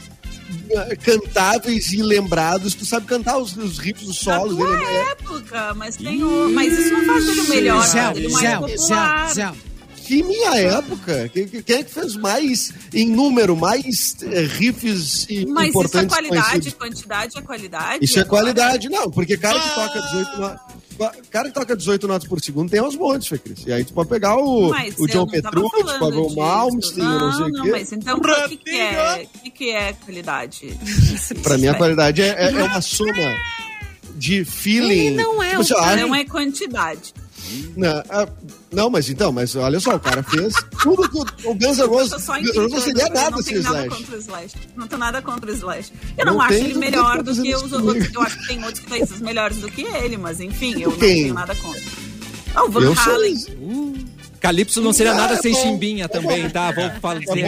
[0.71, 2.75] eh, cantáveis e lembrados.
[2.75, 4.77] Tu sabe cantar os, os riffs, os Na solos dele.
[4.85, 5.01] né?
[5.13, 6.51] época, mas tem o...
[6.51, 9.33] Mas isso não faz ele o melhor, Zé, faz ele mais Zé, popular.
[9.35, 9.53] Zé.
[10.05, 11.29] Que minha época?
[11.33, 15.61] Que- que- Quem é que fez mais, em número, mais eh, riffs e Mas isso
[15.61, 16.73] é importantes qualidade, conhecidos?
[16.75, 18.05] quantidade é qualidade.
[18.05, 20.61] Isso é qualidade, não, porque cara que toca 18
[21.31, 23.65] Cara que toca 18 notas por segundo tem aos montes, Fê Cris.
[23.67, 26.37] E aí tu pode pegar o, Mas o John Petrucci, falando pode o disso.
[26.37, 27.71] Malmsteen, não, não sei não, o quê.
[27.71, 30.79] mas então o que, que é, o que, que é qualidade?
[31.43, 33.37] Pra mim, a qualidade é, é- é uma soma
[34.15, 35.07] de feeling.
[35.07, 37.15] Ele não é Tipo assim, Não é quantidade.
[37.77, 38.29] Não, ah,
[38.71, 41.87] não, mas então, mas olha só, o cara fez tudo que o, o Guns N'
[41.87, 43.97] Roses, não seria nada não sem tenho nada Slash.
[44.03, 44.55] contra o Slash.
[44.77, 45.93] Não tenho nada contra o Slash.
[46.17, 47.81] Eu Não não, acho ele melhor do que os isso outros.
[47.81, 48.11] comigo.
[48.15, 51.35] Eu acho que tem outros guitarristas melhores do que ele, mas enfim, eu não tenho
[51.35, 51.83] nada contra.
[52.55, 54.07] Ah, o Van Eu sou Halen.
[54.41, 55.63] Calypso não seria nada é sem bom.
[55.63, 56.73] chimbinha também, tá?
[56.73, 57.41] Vou fazer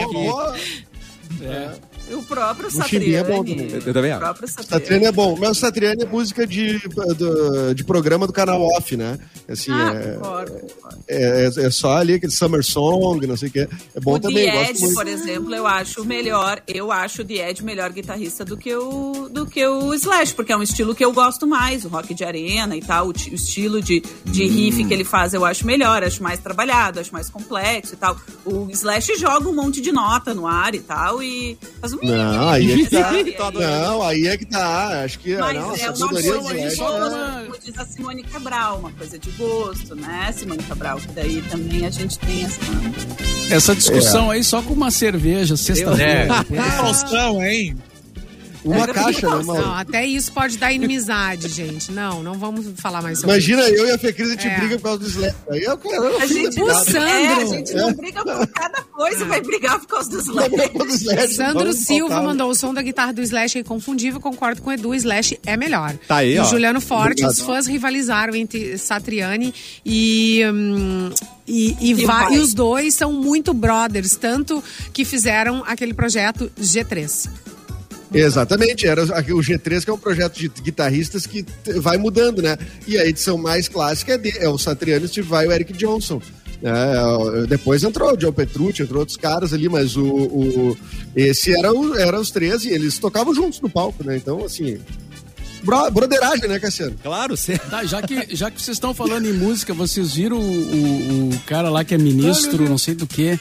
[1.42, 1.72] É
[2.12, 3.24] O próprio Chimbinha é Satriani.
[3.24, 3.82] bom também.
[3.86, 4.20] Eu também O acho.
[4.24, 5.04] próprio Satriani Satriani.
[5.06, 6.78] é bom, mas o Satriani é música de,
[7.16, 9.18] do- de programa do canal off, né?
[9.48, 10.98] Assim, Ah, é, concordo, concordo.
[11.08, 13.60] é, é só ali aquele Summer Song, não sei o que.
[13.60, 14.94] É bom o também, Edge, muito.
[14.94, 16.62] por exemplo, eu acho o melhor.
[16.68, 20.52] Eu acho o The Edge melhor guitarrista do que o do que o Slash, porque
[20.52, 23.34] é um estilo que eu gosto mais, o rock de arena e tal, o, o
[23.34, 27.30] estilo de, de riff que ele faz eu acho melhor, acho mais trabalhado, acho mais
[27.30, 28.16] complexo e tal.
[28.44, 32.72] O Slash joga um monte de nota no ar e tal e faz Não, aí
[32.72, 33.02] é que tá.
[33.12, 33.36] sabe?
[33.58, 35.02] Não, aí é que tá.
[35.04, 38.22] Acho que Mas não, a é uma coisa de gosto, é- como diz a Simone
[38.22, 40.98] Cabral, uma coisa de gosto, né, Simone Cabral?
[40.98, 42.60] Que daí também a gente tem essa.
[43.50, 46.44] Essa discussão aí só com uma cerveja, sexta-feira.
[46.78, 47.76] Faustão, hein?
[48.64, 49.62] Uma caixa, né, Mauro?
[49.62, 51.92] Não, até isso pode dar inimizade, gente.
[51.92, 54.58] Não, não vamos falar mais sobre Imagina eu e a Fê Cris, a gente É.
[54.58, 55.34] briga por causa do Slash.
[55.50, 57.00] Aí eu, cara, eu A gente, O Sandro.
[57.02, 60.54] É, a gente não briga por cada coisa, vai brigar por causa dos Slash.
[61.24, 61.34] isso.
[61.36, 64.72] Sandro Vamos Silva mandou o som da guitarra do Slash é inconfundível, concordo com o
[64.72, 65.94] Edu, Slash é melhor.
[66.08, 66.42] Tá aí, e ó.
[66.42, 67.30] o Juliano Forte, Obrigado.
[67.32, 69.52] os fãs rivalizaram entre Satriani
[69.84, 70.42] e.
[70.52, 71.10] hum,
[71.46, 72.36] e, e, E va- vai.
[72.36, 77.28] e os dois são muito brothers, tanto que fizeram aquele projeto G3.
[78.14, 79.06] Exatamente, era o
[79.40, 81.44] G3 que é um projeto de guitarristas que
[81.80, 82.56] vai mudando, né?
[82.86, 85.72] E a edição mais clássica é, de- é o Satriani, Steve Vai e o Eric
[85.72, 86.20] Johnson.
[86.62, 90.76] É, depois entrou o John Petrucci, entrou outros caras ali, mas o, o-
[91.14, 94.16] esse era, o, era os três e eles tocavam juntos no palco, né?
[94.16, 94.78] Então, assim,
[95.62, 96.96] bro, broderagem, né, Cassiano?
[97.02, 97.58] Claro, você.
[97.58, 101.40] Tá, já que, já que vocês estão falando em música, vocês viram o, o, o
[101.46, 103.38] cara lá que é ministro, não sei do que,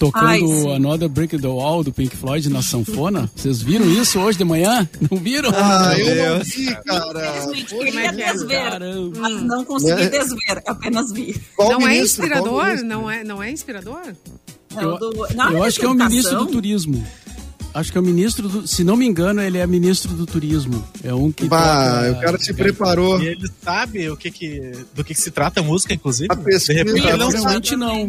[0.00, 0.26] tocando
[0.70, 0.76] Ai.
[0.76, 3.30] Another Brick in the Wall do Pink Floyd na sanfona?
[3.36, 4.88] Vocês viram isso hoje de manhã?
[5.10, 5.50] Não viram?
[5.54, 6.48] Ah, eu não Deus.
[6.48, 7.44] vi, cara.
[7.52, 8.32] Infelizmente, é queria que é?
[8.32, 9.18] desver, Caramba.
[9.20, 10.08] mas não consegui Né?
[10.08, 11.40] desver, apenas vi.
[11.54, 12.26] Qual não é ministro?
[12.28, 12.84] Qual inspirador?
[12.84, 14.00] Não é, não é inspirador?
[14.74, 15.26] Não, Eu, eu
[15.60, 17.04] de acho que é o ministro do turismo.
[17.72, 18.66] Acho que é o ministro do.
[18.66, 20.84] Se não me engano, ele é ministro do turismo.
[21.04, 21.44] É um que.
[21.46, 23.22] Bah, toca- o cara se preparou.
[23.22, 26.26] E ele sabe o que que, do que, que se trata a música, inclusive.
[26.32, 27.32] A pesquisa- De repente não sabe.
[27.32, 28.08] Provavelmente não.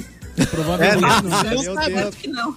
[0.49, 1.51] Provavelmente É, não.
[1.51, 1.95] ele não Meu.
[1.95, 2.15] Deus.
[2.15, 2.55] Que não.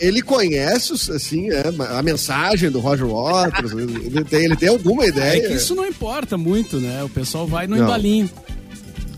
[0.00, 1.62] Ele conhece, assim, é,
[1.96, 5.48] a mensagem do Roger Waters, ele tem, ele tem alguma É ideia.
[5.48, 7.04] que isso não importa muito, né?
[7.04, 7.84] O pessoal vai no Não.
[7.84, 8.28] embalinho.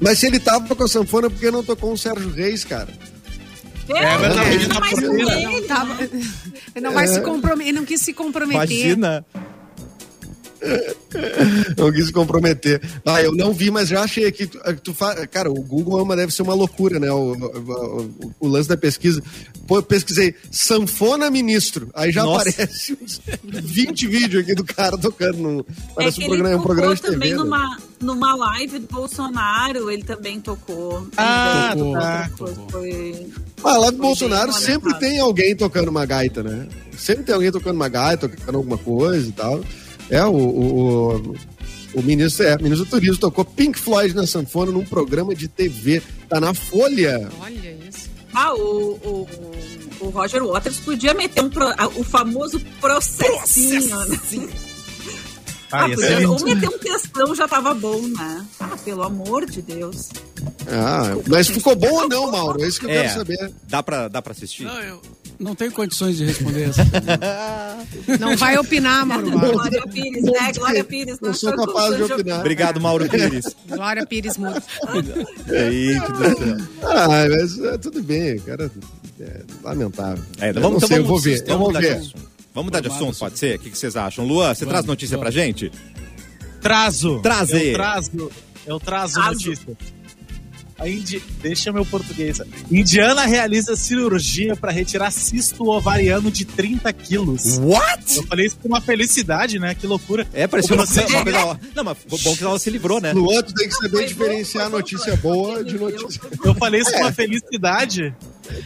[0.01, 2.89] Mas se ele tava com a sanfona, por que não tocou um Sérgio Reis, cara?
[3.89, 6.09] É, verdade, ele ele tá tá mais ele, Tava- né?
[6.75, 8.55] Ele não vai se comprometer, ele não quis se comprometer.
[8.57, 9.25] Imagina.
[11.77, 12.81] Não quis se comprometer.
[13.05, 14.47] Ah, eu não vi, mas já achei aqui.
[14.47, 15.27] Tu, tu fa...
[15.27, 17.11] Cara, o Google é uma, deve ser uma loucura, né?
[17.13, 19.23] O, o, o- o lance da pesquisa.
[19.67, 21.89] Pô, eu pesquisei sanfona ministro.
[21.95, 22.49] Aí já Nossa.
[22.51, 25.39] aparece uns 20 vídeos aqui do cara tocando.
[25.39, 25.61] No...
[25.61, 27.43] É Parece que um programa, ele um programa de tocou também TV.
[27.43, 27.45] né?
[27.45, 31.07] numa, numa live do Bolsonaro, ele também tocou.
[31.17, 32.31] Ah, Então, tá.
[32.37, 33.27] foi- foi-
[33.63, 36.67] Ah, lá do Bolsonaro bem sempre tem alguém tocando uma gaita, né?
[36.97, 39.61] Sempre tem alguém tocando uma gaita, tocando alguma coisa e tal.
[40.11, 41.35] É, o, o, o,
[41.95, 45.49] o ministro, é, o ministro do Turismo tocou Pink Floyd na sanfona num programa de
[45.49, 46.03] TV.
[46.29, 47.29] Tá na Folha.
[47.41, 48.11] Olha isso.
[48.33, 49.29] Ah, o, o,
[50.01, 53.97] o Roger Waters podia meter um pro- ah, o famoso processinho.
[54.07, 54.19] né?
[55.73, 58.45] Ah, Ah, ia podia- ser ou meter um textão já tava bom, né?
[58.61, 60.11] Ah, pelo amor de Deus.
[60.69, 62.63] Ah, mas ficou bom ou não, Mauro?
[62.63, 63.03] É isso que eu É.
[63.03, 63.53] quero saber.
[63.69, 64.65] Dá pra, dá pra assistir?
[64.65, 65.01] Não, eu
[65.39, 68.19] não tenho condições de responder essa pergunta.
[68.21, 69.31] Não vai opinar, Mauro.
[69.31, 70.53] Glória Pires, né?
[70.57, 71.19] Glória Pires.
[71.21, 71.35] Eu né?
[71.35, 72.41] sou capaz de opinar.
[72.41, 73.45] Obrigado, Mauro Pires.
[73.69, 74.63] Glória Pires Muto.
[75.47, 76.57] Gente do céu.
[76.83, 78.71] Ah, mas é, tudo bem, cara.
[79.21, 80.25] É lamentável.
[80.41, 81.41] É, Eu vamos, não então sei, eu vamos, vou ver.
[81.41, 81.97] Eu vamos vou mudar de ver.
[81.99, 82.31] assunto.
[82.55, 83.57] Vamos mudar de assunto, pode ser?
[83.57, 84.25] O que, que vocês acham?
[84.25, 85.35] Luan, você Vamos, traz notícia pra vamos.
[85.35, 85.73] gente?
[86.61, 87.21] Trazo.
[87.21, 87.67] Trazer.
[87.69, 88.31] Eu trazo,
[88.67, 89.31] eu trazo Trazo.
[89.33, 89.77] notícia.
[90.79, 91.23] A Indi...
[91.41, 92.41] Deixa meu português.
[92.71, 97.59] Indiana realiza cirurgia para retirar cisto ovariano de 30 quilos.
[97.59, 98.17] What?
[98.17, 99.75] Eu falei isso com uma felicidade, né?
[99.75, 100.27] Que loucura.
[100.33, 101.61] É, parecia uma, Você- uma coisa.
[101.75, 103.13] Não, mas bom que ela se livrou, né?
[103.13, 106.21] No outro tem que saber diferenciar notícia boa de notícia.
[106.45, 108.15] Eu falei isso com uma felicidade.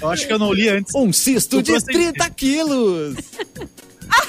[0.00, 0.94] Eu acho que eu não li antes.
[0.94, 3.16] Um cisto Eu de trouxe- 30 quilos.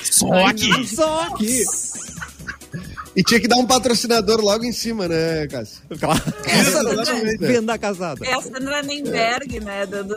[0.04, 0.88] Só aqui.
[0.88, 1.64] Só aqui.
[3.20, 5.82] E tinha que dar um patrocinador logo em cima, né, Cássio?
[6.00, 6.24] Claro.
[6.48, 7.38] Exatamente.
[7.40, 8.26] Venda casada.
[8.26, 9.86] É a Sandra Nemberg, né?
[9.86, 10.16] Dando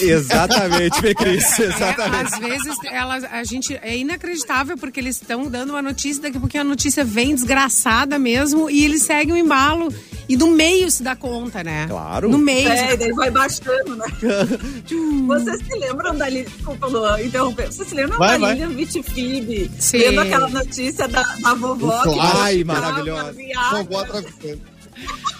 [0.00, 1.58] Exatamente, Fê Cris.
[1.58, 2.34] É, Exatamente.
[2.34, 6.40] às vezes ela, a gente é inacreditável porque eles estão dando uma notícia daqui a
[6.40, 9.92] pouquinho a notícia vem desgraçada mesmo e eles seguem o embalo
[10.28, 11.86] e no meio se dá conta, né?
[11.88, 12.28] Claro.
[12.28, 12.68] No meio.
[12.68, 14.06] É, e daí vai baixando, né?
[15.26, 16.44] Vocês se lembram da Lilian?
[16.50, 17.66] Desculpa, Luan, interromper.
[17.72, 18.52] Vocês se lembram Vai, da.
[18.52, 19.70] Lilian Vitifib?
[19.78, 19.98] Sim.
[19.98, 23.34] Vendo aquela notícia da, da vovó que Ai, maravilhosa.
[23.72, 24.62] Vovó traficante.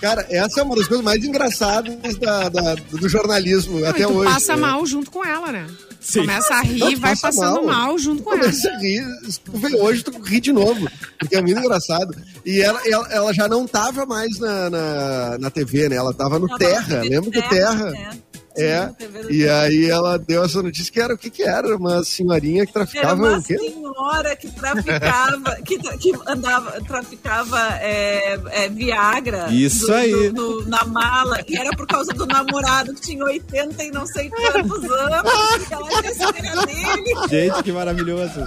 [0.00, 4.12] Cara, essa é uma das coisas mais engraçadas da- da- do jornalismo Não, até tu
[4.12, 4.32] hoje.
[4.32, 4.62] passa né?
[4.62, 5.66] mal junto com ela, né?
[6.02, 6.20] Sim.
[6.20, 7.64] Começa a rir Não, e vai passa passando mal.
[7.64, 7.98] mal.
[7.98, 8.40] junto com ela.
[8.40, 9.04] Começa a rir.
[9.80, 10.88] Hoje, tu ri de novo.
[11.18, 12.14] Porque é muito engraçado.
[12.44, 15.96] E ela, ela, ela já não tava mais na, na, na TV, né?
[15.96, 17.02] Ela tava no Ela Terra.
[17.02, 17.90] Lembra do Terra?
[17.92, 18.10] né?
[18.56, 18.86] É.
[18.86, 21.76] Do E aí ela deu essa notícia que era o que que era?
[21.76, 23.56] Uma senhorinha que Era traficava uma o quê?
[23.58, 29.48] senhora que traficava, que, tra- que andava, traficava é, é, Viagra.
[29.50, 30.30] Isso do- aí.
[30.30, 31.40] do- do- na mala.
[31.48, 35.66] E era por causa do namorado que tinha 80 e não sei quantos anos.
[35.66, 35.88] que ela
[36.36, 37.28] era dele.
[37.30, 38.40] Gente, que maravilhoso.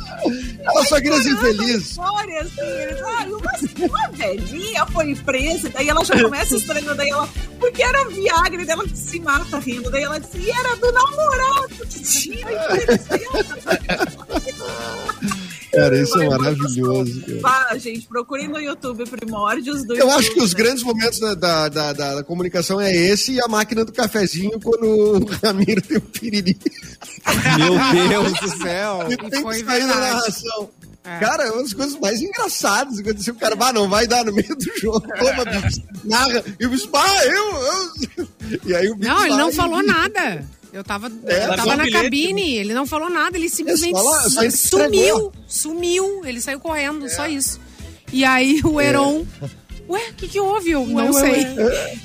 [0.64, 1.90] Ela só queria ser feliz.
[1.92, 7.10] História, assim, eles, ah, uma, uma velhinha foi presa, daí ela já começa estranhando, daí
[7.10, 7.28] ela,
[7.60, 10.92] porque era Viagra, e daí ela se mata rindo, daí ela disse, e era do
[10.92, 12.46] namorado que tinha.
[15.72, 17.22] Cara, isso é maravilhoso.
[17.22, 17.40] cara.
[17.42, 20.58] Vá, gente, procurem no YouTube Primórdios do Eu YouTube, acho que os né?
[20.64, 24.58] grandes momentos da, da, da, da- da comunicação é esse e a máquina do cafezinho
[24.62, 26.58] quando o Ramiro tem o piriri.
[27.58, 29.00] Meu Deus do céu.
[29.10, 29.92] E tem que sair na verdade.
[30.16, 30.70] narração.
[31.06, 31.20] É.
[31.20, 33.00] Cara, é uma das coisas mais engraçadas.
[33.02, 35.02] Quando assim, o cara, bah, não vai dar no meio do jogo.
[35.20, 35.82] Toma, bicho.
[36.04, 36.44] Narra.
[36.60, 37.56] E o bicho, bah, eu,
[38.18, 38.28] eu.
[38.66, 40.46] E aí o bicho Não, ele não vai falou e- nada.
[40.74, 43.98] Eu tava, É, eu tava na bilhete, cabine, ele não falou nada, ele simplesmente
[44.44, 44.88] É, se sumiu.
[44.88, 45.34] entregou.
[45.48, 47.62] Sumiu, ele saiu correndo, só isso.
[48.12, 49.26] E aí o Heron.
[49.88, 50.72] Ué, o que, que houve?
[50.72, 51.46] Eu não ué, sei.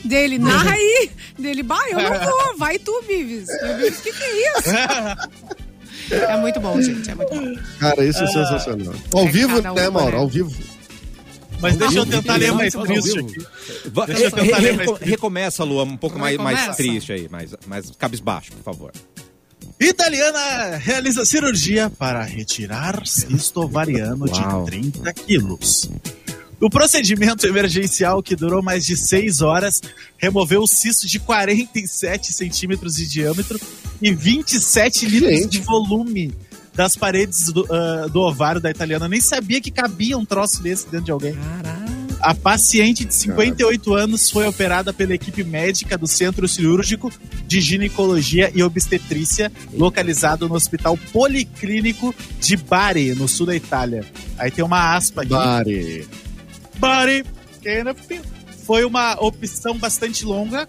[0.04, 1.10] Dele, narra aí.
[1.38, 4.68] Dele, bah, eu não vou, vai tu, o Vives, o que, que é isso?
[6.10, 7.54] É muito bom, gente, é muito bom.
[7.78, 8.94] Cara, isso é sensacional.
[9.12, 10.12] Ao É vivo, um, né, Mauro?
[10.12, 10.18] né?
[10.18, 10.52] Ao vivo.
[11.60, 13.46] Mas deixa eu tentar ler mais triste aqui.
[14.06, 17.90] Deixa eu tentar ler mais recomeça, Lua, um pouco mais, mais triste aí, mais, mais
[17.98, 18.92] cabisbaixo, por favor.
[19.78, 25.90] Italiana realiza cirurgia para retirar cisto ovariano de 30 quilos.
[26.60, 29.80] O procedimento emergencial, que durou mais de 6 horas,
[30.18, 33.58] removeu o cisto de 47 centímetros de diâmetro
[34.00, 35.48] e 27 litros Gente.
[35.48, 36.34] de volume
[36.74, 39.06] das paredes do, ah, do ovário da italiana.
[39.06, 41.34] Eu nem sabia que cabia um troço desse dentro de alguém.
[42.20, 47.10] A paciente de 58 anos foi operada pela equipe médica do Centro Cirúrgico
[47.46, 54.04] de Ginecologia e Obstetrícia, localizado no Hospital Policlínico de Bari, no sul da Itália.
[54.36, 55.30] Aí tem uma aspa aqui.
[55.30, 56.06] Bari.
[56.80, 57.24] Bari.
[58.66, 60.66] Foi uma opção bastante longa.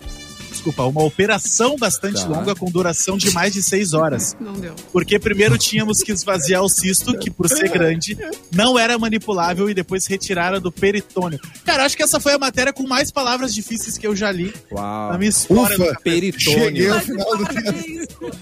[0.49, 2.27] Desculpa, uma operação bastante Tá.
[2.27, 4.35] longa com duração de mais de seis horas.
[4.41, 4.75] Não deu.
[4.91, 8.17] Porque primeiro tínhamos que esvaziar o cisto, que por ser grande,
[8.53, 11.39] não era manipulável e depois retiraram do peritônio.
[11.63, 14.53] Cara, acho que essa foi a matéria com mais palavras difíceis que eu já li
[14.71, 15.11] Uau.
[15.13, 15.75] na minha história.
[15.77, 15.93] Ufa.
[15.93, 16.93] do- Cheguei Peritônio.
[16.93, 18.37] ao final do tempo.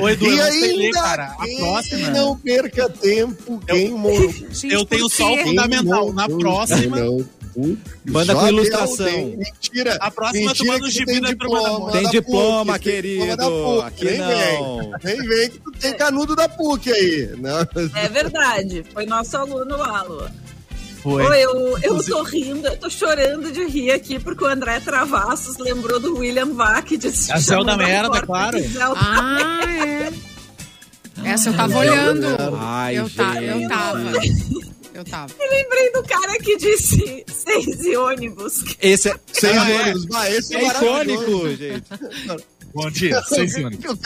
[0.00, 1.24] Ô, Edu, eu E ler, ainda cara.
[1.38, 2.10] A quem próxima.
[2.10, 4.32] não perca tempo, quem morreu.
[4.50, 6.12] Gente, Eu tenho só o fundamental.
[6.12, 6.96] Na próxima.
[8.06, 9.04] Manda com ilustração.
[9.06, 9.36] Tem.
[9.36, 9.96] Mentira.
[10.00, 12.92] A próxima tu Mentira manda o gibi tem da turma da Tem diploma, PUC, tem
[12.94, 13.26] querido.
[13.30, 14.06] diploma PUC.
[14.08, 14.28] Aqui não.
[14.28, 14.92] vem.
[15.04, 17.30] Nem vem que tu tem canudo da PUC aí.
[17.38, 17.58] Não.
[18.00, 20.28] É verdade, foi nosso aluno lá, Lu.
[21.02, 21.24] Foi.
[21.24, 25.56] Oi, eu, eu tô rindo, eu tô chorando de rir aqui, porque o André Travassos
[25.58, 28.58] lembrou do William Vac de A Zelda Merda, claro.
[28.96, 30.12] Ah, é.
[31.24, 32.26] Essa eu tava olhando.
[32.58, 34.00] Ai, eu, ta, eu tava.
[34.92, 35.32] Eu tava.
[35.38, 38.64] Lembrei do cara que disse seis e ônibus.
[38.80, 39.80] Esse é, Sem Ah, é.
[39.82, 40.04] ônibus.
[40.06, 41.84] Bah, esse é, é icônico, gente.
[42.74, 43.76] Bom dia, seis anos.
[43.78, 43.96] Bom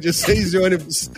[0.00, 1.10] dia, seis de ônibus.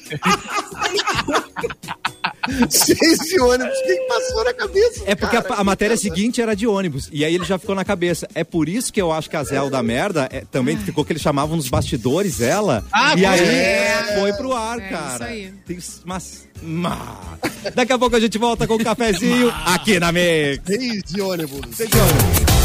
[2.69, 3.79] seis de ônibus.
[3.79, 5.03] O que que passou na cabeça?
[5.07, 5.61] É porque a, cara?
[5.61, 7.09] a matéria seguinte era de ônibus.
[7.13, 8.29] E aí ele já ficou na cabeça.
[8.35, 11.23] É por isso que eu acho que a Zelda merda é, também ficou que eles
[11.23, 12.85] chamavam nos bastidores ela.
[12.93, 14.17] Ah, e aí é.
[14.19, 15.15] foi pro ar, É cara.
[15.15, 15.53] isso aí.
[15.67, 20.63] Tem- mas, mas- Daqui a pouco a gente volta com o cafezinho aqui na Mix.
[20.67, 21.61] Seis de ônibus.
[21.77, 22.62] Seis de ônibus.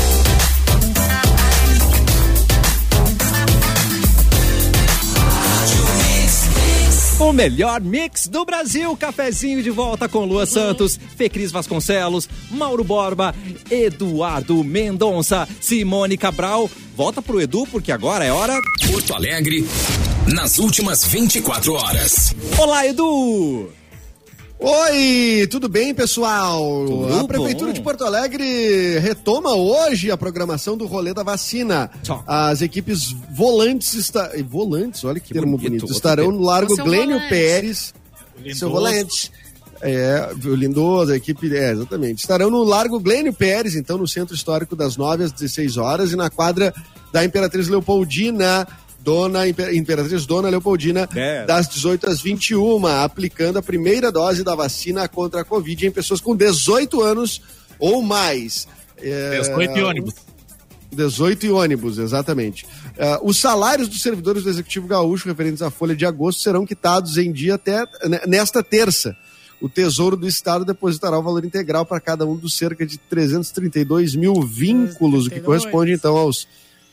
[7.19, 8.95] O melhor mix do Brasil.
[8.95, 13.34] Cafezinho de volta com Lua Santos, Fecris Vasconcelos, Mauro Borba,
[13.71, 16.69] Eduardo Mendonça, Simone Cabral.
[16.95, 18.60] Volta pro Edu, porque agora é hora.
[18.91, 19.65] Porto Alegre,
[20.32, 22.36] nas últimas 24 horas.
[22.60, 23.76] Olá, Edu!
[24.59, 26.85] Oi, tudo bem, pessoal?
[26.87, 27.73] Tudo a Prefeitura bom.
[27.73, 31.91] de Porto Alegre retoma hoje a programação do rolê da vacina.
[32.01, 32.23] Tchau.
[32.25, 34.31] As equipes volantes está...
[34.47, 35.91] volantes, olha que, termo bonito, bonito.
[35.91, 37.29] Estarão no Largo seu Glênio volante.
[37.29, 37.93] Pérez.
[38.37, 38.59] Lindoso.
[38.59, 39.31] Seu volante.
[39.79, 42.19] É, o Lindoso, a equipe, é, exatamente.
[42.19, 46.15] Estarão no Largo Glênio Pérez, então, no Centro Histórico das 9 às 16 horas e
[46.15, 46.73] na quadra
[47.13, 48.67] da Imperatriz Leopoldina,
[49.07, 51.45] Dona Imper- Imperatriz Dona Leopoldina, É.
[51.45, 56.19] das 18 às 21, aplicando a primeira dose da vacina contra a Covid em pessoas
[56.19, 57.41] com 18 anos
[57.79, 58.67] ou mais.
[59.01, 60.13] É, 18 e ônibus.
[60.91, 62.65] 18 e ônibus, exatamente.
[62.99, 67.17] Ah, os salários dos servidores do Executivo Gaúcho referentes à folha de agosto serão quitados
[67.17, 69.15] em dia até né, nesta terça.
[69.61, 74.15] O Tesouro do Estado depositará o valor integral para cada um dos cerca de 332
[74.15, 75.45] mil vínculos, o que 332.
[75.45, 76.45] corresponde então aos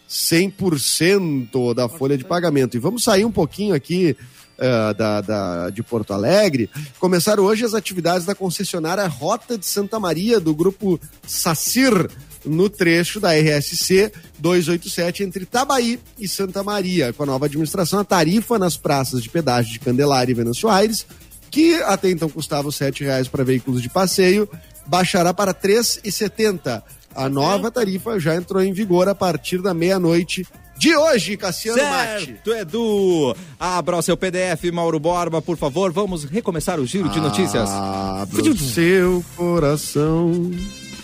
[0.09, 2.77] 100% da folha de pagamento.
[2.77, 4.17] E vamos sair um pouquinho aqui
[4.59, 6.71] ah, da, da- de Porto Alegre.
[6.99, 12.09] Começaram hoje as atividades da concessionária Rota de Santa Maria, do grupo SACIR,
[12.45, 17.13] no trecho da RSC 287 entre Tabaí e Santa Maria.
[17.13, 21.07] Com a nova administração, a tarifa nas praças de pedágio de Candelária e Venâncio Aires,
[21.51, 24.47] que até então custava 7 reais para veículos de passeio,
[24.87, 26.83] baixará para R$ 3,70.
[27.15, 30.47] A nova tarifa já entrou em vigor a partir da meia-noite
[30.77, 32.27] de hoje, Cassiano Mate.
[32.27, 33.37] Certo, Edu!
[33.59, 35.93] Abra o seu PDF, Mauro Borba, por favor.
[35.93, 37.71] Vamos recomeçar o giro de notícias.
[37.71, 40.51] Abra o seu coração.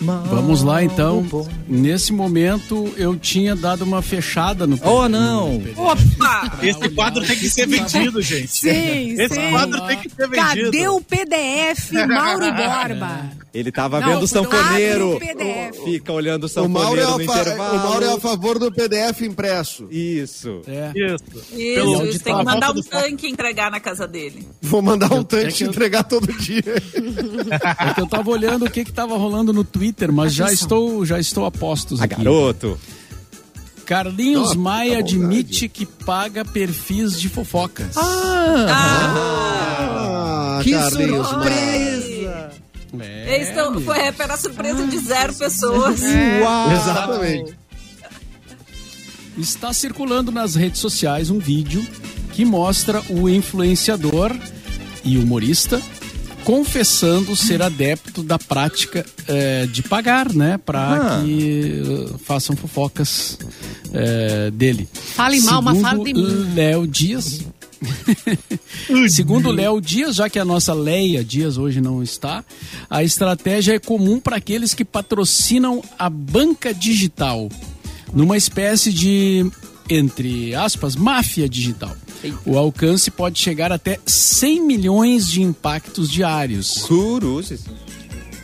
[0.01, 1.25] Vamos lá então.
[1.67, 5.61] Nesse momento eu tinha dado uma fechada no Oh, não!
[5.77, 6.57] Opa!
[6.63, 8.47] Esse quadro tem que ser vendido, gente.
[8.51, 9.51] Sim, Esse sim.
[9.51, 10.71] quadro tem que ser vendido.
[10.71, 13.29] Cadê o PDF Mauro Borba?
[13.53, 15.15] Ele tava Não, vendo o sanfoneiro.
[15.17, 15.83] abre o PDF.
[15.83, 17.75] Fica olhando o O Mauro, é sanfoneiro no fa- intervalo.
[17.75, 19.87] o Mauro é a favor do PDF impresso.
[19.91, 20.61] Isso.
[20.67, 20.91] É.
[20.95, 21.23] Isso.
[21.53, 24.47] Isso, isso, tem que mandar um tanque entregar na casa dele.
[24.61, 26.63] Vou mandar um Eu- tanque é entregar todo dia.
[26.65, 31.05] É que eu tava olhando o que que tava rolando no Twitter, mas já estou,
[31.05, 32.15] já estou a postos A aqui.
[32.15, 32.79] garoto.
[33.85, 37.97] Carlinhos Nossa, Maia admite que paga perfis de fofocas.
[37.97, 39.49] Ah,
[40.63, 42.51] que Carlinhos surpresa!
[42.99, 46.01] É, Eles estão, foi para surpresa de zero pessoas.
[46.41, 46.71] Uau!
[46.71, 47.57] Exatamente.
[49.37, 51.85] Está circulando nas redes sociais um vídeo
[52.33, 54.35] que mostra o influenciador
[55.03, 55.81] e humorista
[56.43, 60.81] confessando ser adepto da prática eh, de pagar, né, para
[61.19, 61.23] Ah.
[61.23, 63.37] que eh, façam fofocas
[63.93, 64.87] eh, dele.
[64.93, 66.53] Fale mal, mas Segundo fale de mim.
[66.55, 67.41] Léo Dias.
[69.09, 72.43] Segundo Léo Dias, já que a nossa Leia Dias hoje não está,
[72.89, 77.49] a estratégia é comum para aqueles que patrocinam a banca digital,
[78.13, 79.49] numa espécie de,
[79.89, 81.95] entre aspas, máfia digital.
[82.45, 86.83] O alcance pode chegar até 100 milhões de impactos diários.
[86.85, 87.61] Cruzes.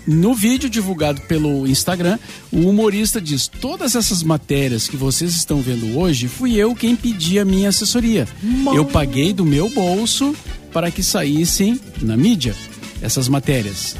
[0.08, 2.18] No vídeo divulgado pelo Instagram,
[2.50, 7.38] o humorista diz: Todas essas matérias que vocês estão vendo hoje, fui eu quem pedi
[7.38, 8.26] a minha assessoria.
[8.74, 10.34] Eu paguei do meu bolso
[10.72, 12.56] para que saíssem na mídia
[13.02, 13.98] essas matérias.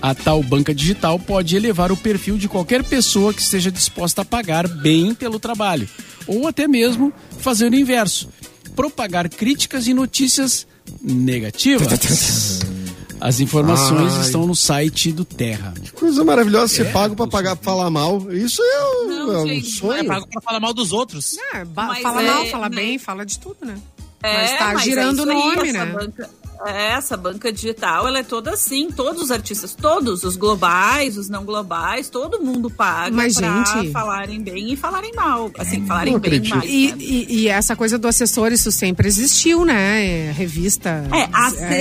[0.00, 4.24] A tal banca digital pode elevar o perfil de qualquer pessoa que esteja disposta a
[4.24, 5.88] pagar bem pelo trabalho,
[6.26, 8.28] ou até mesmo fazer o inverso
[8.74, 10.66] propagar críticas e notícias
[11.02, 12.60] negativas.
[13.20, 14.20] As informações Ai.
[14.20, 15.72] estão no site do Terra.
[15.94, 18.30] Coisa maravilhosa, ser pago pra pagar pra falar mal.
[18.30, 20.00] Isso é um, Não, é um gente, sonho.
[20.00, 21.34] É pago pra falar mal dos outros.
[21.54, 22.76] É, Mas fala é- mal, fala né?
[22.76, 23.78] bem, fala de tudo, né?
[24.22, 25.92] É, mas tá mas girando o é isso aí, nome, essa né?
[25.92, 31.16] Banca, é, essa banca digital, ela é toda assim, todos os artistas, todos, os globais,
[31.16, 35.50] os não globais, todo mundo paga Mas, pra gente- falarem bem e falarem mal.
[35.58, 36.64] Assim, falarem bem mais.
[36.64, 36.96] E, né?
[36.98, 40.04] e- e essa coisa do assessor, isso sempre existiu, né?
[40.28, 41.04] É, Revista.
[41.12, 41.26] É,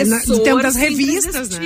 [0.04, 1.60] na- assessor do tempo das revistas, né?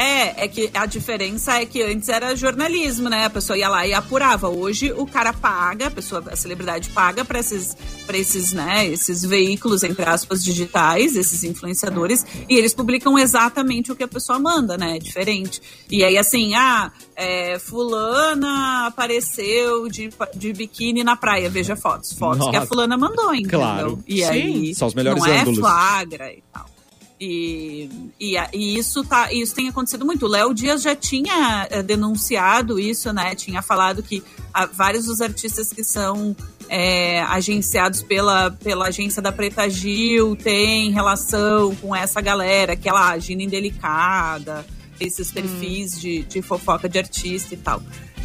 [0.00, 3.24] É, é que a diferença é que antes era jornalismo, né?
[3.24, 4.48] A pessoa ia lá e apurava.
[4.48, 9.22] Hoje o cara paga, a pessoa, a celebridade paga para esses, pra esses, né, esses
[9.22, 14.78] veículos, entre aspas, digitais, esses influenciadores, e eles publicam exatamente o que a pessoa manda,
[14.78, 14.96] né?
[14.96, 15.60] É diferente.
[15.90, 22.12] E aí, assim, ah, é, fulana apareceu de, de biquíni na praia, veja fotos.
[22.12, 22.66] Fotos que a Nossa.
[22.68, 23.58] fulana mandou, entendeu?
[23.58, 24.04] Claro.
[24.06, 25.58] E aí, São os melhores não ângulos.
[25.58, 26.67] é flagra e tal.
[27.20, 27.90] E,
[28.20, 30.26] e, e, isso, tá, isso tem acontecido muito.
[30.26, 33.34] O Léo Dias já tinha é, denunciado isso, né?
[33.34, 34.22] Tinha falado que
[34.54, 36.36] há vários dos artistas que são
[36.68, 43.10] é, agenciados pela, pela agência da Preta Gil têm relação com essa galera, que ela
[43.10, 44.64] agindo indelicada,
[45.00, 46.00] esses perfis hum.
[46.00, 47.82] de, de fofoca de artista e tal.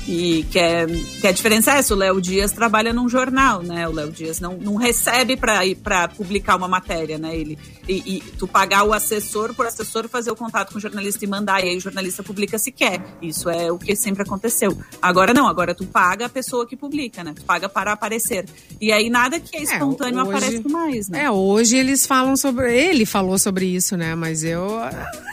[0.08, 0.86] E que, é,
[1.22, 3.88] que a diferença é essa, o Léo Dias trabalha num jornal, né?
[3.88, 7.36] O Léo Dias não, não recebe para publicar uma matéria, né?
[7.36, 11.24] Ele, e, e, tu pagar o assessor por assessor fazer o contato com o jornalista
[11.24, 13.02] e mandar, e aí o jornalista publica se quer.
[13.22, 14.78] Isso é o que sempre aconteceu.
[15.02, 17.34] Agora não, agora tu paga a pessoa que publica, né?
[17.36, 18.46] Tu paga para aparecer.
[18.82, 21.24] E aí nada que é, é espontâneo é, hoje, aparece mais, né?
[21.24, 22.74] É, hoje eles falam sobre.
[22.74, 24.16] Ele falou sobre isso, né?
[24.16, 24.80] Mas eu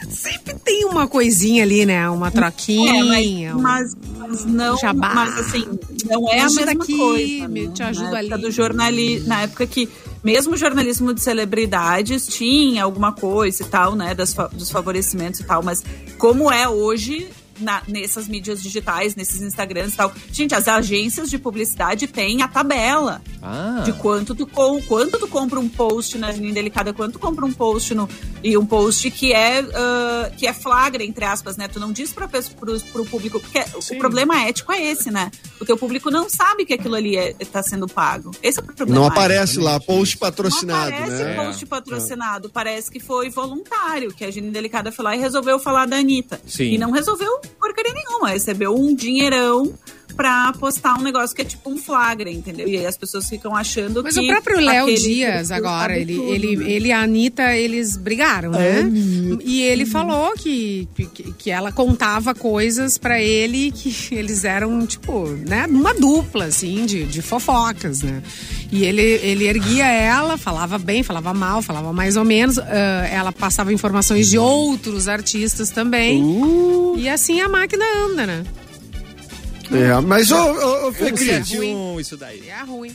[0.09, 2.09] sempre tem uma coisinha ali, né?
[2.09, 3.01] Uma troquinha.
[3.21, 4.77] É, mas, mas, não.
[4.77, 5.15] Jabá.
[5.15, 5.67] Mas assim,
[6.07, 7.49] não é a mesma aqui, coisa.
[7.49, 8.31] Me, te ajuda ali.
[8.31, 9.89] Do jornali, na época que
[10.23, 15.45] mesmo o jornalismo de celebridades tinha alguma coisa e tal, né, das, dos favorecimentos e
[15.45, 15.83] tal, mas
[16.19, 17.29] como é hoje,
[17.61, 20.13] na, nessas mídias digitais, nesses Instagrams e tal.
[20.33, 23.83] Gente, as agências de publicidade têm a tabela ah.
[23.85, 27.53] de quanto tu, quanto tu compra um post na linha delicada, quanto tu compra um
[27.53, 28.09] post no,
[28.43, 31.69] e um post que é, uh, que é flagra, entre aspas, né?
[31.69, 33.97] Tu não diz para o público, porque Sim.
[33.97, 35.31] o problema ético é esse, né?
[35.61, 38.31] O teu público não sabe que aquilo ali está é, tá sendo pago.
[38.43, 38.95] Esse é o problema.
[38.95, 41.45] Não aparece lá, post patrocinado, não aparece né?
[41.45, 41.67] post é.
[41.67, 42.51] patrocinado, é.
[42.51, 46.41] parece que foi voluntário, que a Gina Delicada foi lá e resolveu falar da Anitta.
[46.47, 46.73] Sim.
[46.73, 48.31] E não resolveu porcaria nenhuma.
[48.31, 49.73] Recebeu um dinheirão
[50.15, 52.69] pra postar um negócio que é tipo um flagra, entendeu?
[52.69, 54.21] E aí as pessoas ficam achando Mas que.
[54.21, 58.91] Mas o próprio Léo Dias, agora, ele, ele, ele e a Anitta, eles brigaram, né?
[59.45, 65.29] E ele falou que, que, que ela contava coisas para ele que eles eram, tipo,
[65.29, 65.67] né?
[65.67, 68.23] Uma dupla, assim, de, de fofocas, né?
[68.73, 72.57] E ele, ele erguia ela, falava bem, falava mal, falava mais ou menos.
[72.57, 72.63] Uh,
[73.11, 76.23] ela passava informações de outros artistas também.
[76.23, 76.95] Uh.
[76.97, 78.45] E assim a máquina anda, né?
[79.73, 81.53] É, mas, ô, ô, ô Fê Cris.
[81.53, 82.49] É isso daí.
[82.49, 82.95] É ruim.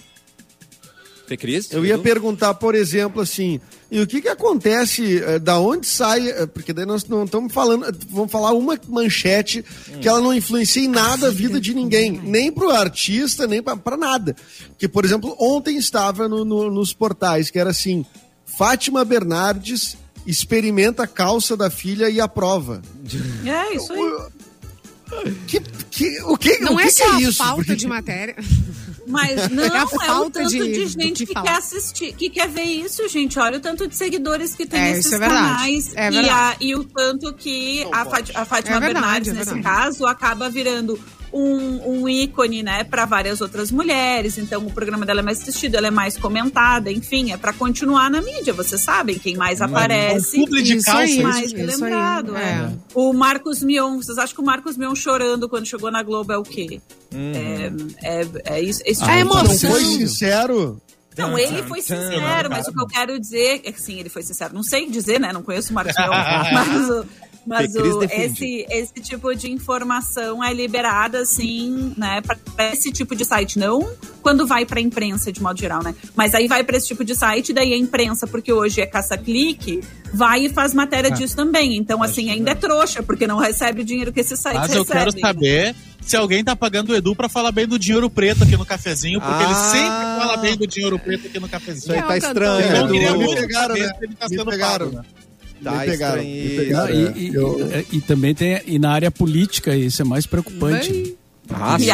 [1.28, 1.72] Fê Cris?
[1.72, 3.60] Eu ia perguntar, por exemplo, assim,
[3.90, 7.54] e o que que acontece, eh, da onde sai, eh, porque daí nós não estamos
[7.54, 10.00] falando, vamos falar uma manchete hum.
[10.02, 13.98] que ela não influencia em nada a vida de ninguém, nem pro artista, nem para
[13.98, 14.36] nada.
[14.78, 18.06] Que, por exemplo, ontem estava no, no, nos portais, que era assim,
[18.46, 19.98] Fátima Bernardes
[20.28, 22.82] experimenta a calça da filha e aprova.
[23.46, 24.45] É, isso aí.
[25.48, 25.60] Que,
[25.92, 27.38] que, o que, não o é que só que é a isso?
[27.38, 27.76] falta Porque...
[27.76, 28.36] de matéria.
[29.08, 32.14] Mas não, é, a falta é o tanto de, de gente que, que quer assistir,
[32.14, 33.38] que quer ver isso, gente.
[33.40, 35.94] Olha o tanto de seguidores que tem é, nesses é canais.
[35.96, 39.34] É e, a, e, o tanto que a, Fátima, a Fátima é verdade, Bernardes, é
[39.34, 41.00] nesse caso, acaba virando
[41.36, 44.38] um, um ícone, né, para várias outras mulheres.
[44.38, 48.10] Então o programa dela é mais assistido, ela é mais comentada, enfim, é para continuar
[48.10, 48.54] na mídia.
[48.54, 52.36] Vocês sabem quem mais aparece, um de calça, aí, mais isso, lembrado.
[52.36, 52.48] Aí, é.
[52.48, 52.72] é.
[52.94, 56.38] O Marcos Mion, vocês acham que o Marcos Mion chorando quando chegou na Globo é
[56.38, 56.80] o quê?
[57.14, 57.34] Hum.
[58.02, 58.82] É, é, é isso.
[58.86, 59.70] Esse tipo ah, emoção.
[59.70, 60.82] Não foi sincero?
[61.18, 64.22] Não, ele foi sincero, mas o que eu quero dizer é que sim, ele foi
[64.22, 64.54] sincero.
[64.54, 65.32] Não sei dizer, né?
[65.34, 66.10] Não conheço o Marcos Mion,
[66.54, 67.06] mas
[67.46, 73.24] mas o, esse, esse tipo de informação é liberada, assim, né, para esse tipo de
[73.24, 73.60] site.
[73.60, 73.88] Não
[74.22, 75.94] quando vai para a imprensa, de modo geral, né?
[76.16, 79.82] Mas aí vai para esse tipo de site, daí a imprensa, porque hoje é caça-clique,
[80.12, 81.14] vai e faz matéria ah.
[81.14, 81.78] disso também.
[81.78, 84.80] Então, assim, ainda é trouxa, porque não recebe o dinheiro que esse site Mas recebe.
[84.80, 88.10] Mas eu quero saber se alguém tá pagando o Edu pra falar bem do dinheiro
[88.10, 89.46] preto aqui no cafezinho, porque ah.
[89.46, 91.84] ele sempre fala bem do dinheiro preto aqui no cafezinho.
[91.84, 92.76] Isso aí tá estranho.
[92.78, 93.92] Eu queria muito pegaram, né?
[94.02, 94.90] ele tá sendo pegaram.
[94.90, 95.25] Pago, né?
[95.66, 97.14] Tá, me pegaram, me pegaram, e, é.
[97.16, 97.72] e, eu...
[97.92, 101.16] e, e, também tem e na área política isso é mais preocupante.
[101.50, 101.86] Ah, sim.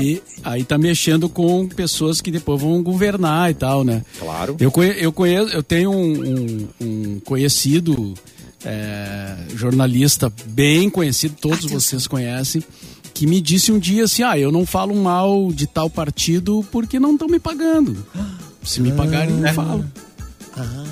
[0.00, 4.02] E aí tá mexendo com pessoas que depois vão governar e tal, né?
[4.18, 4.56] Claro.
[4.58, 8.14] Eu, conhe, eu conheço, eu tenho um, um, um conhecido
[8.64, 12.62] é, jornalista bem conhecido, todos vocês conhecem,
[13.12, 16.98] que me disse um dia assim: ah, eu não falo mal de tal partido porque
[16.98, 18.02] não estão me pagando.
[18.62, 19.84] Se me pagarem, eu não falo.
[20.56, 20.84] Ah.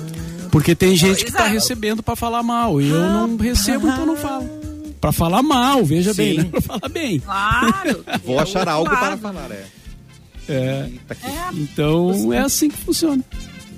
[0.51, 2.81] Porque tem gente que está recebendo para falar mal.
[2.81, 4.49] E eu não recebo, então não falo.
[4.99, 6.17] Para falar mal, veja Sim.
[6.17, 6.43] bem, né?
[6.45, 7.19] Para falar bem.
[7.19, 8.05] Claro.
[8.25, 9.65] Vou achar algo para falar, é.
[10.49, 10.89] É.
[11.53, 13.23] Então é assim que funciona.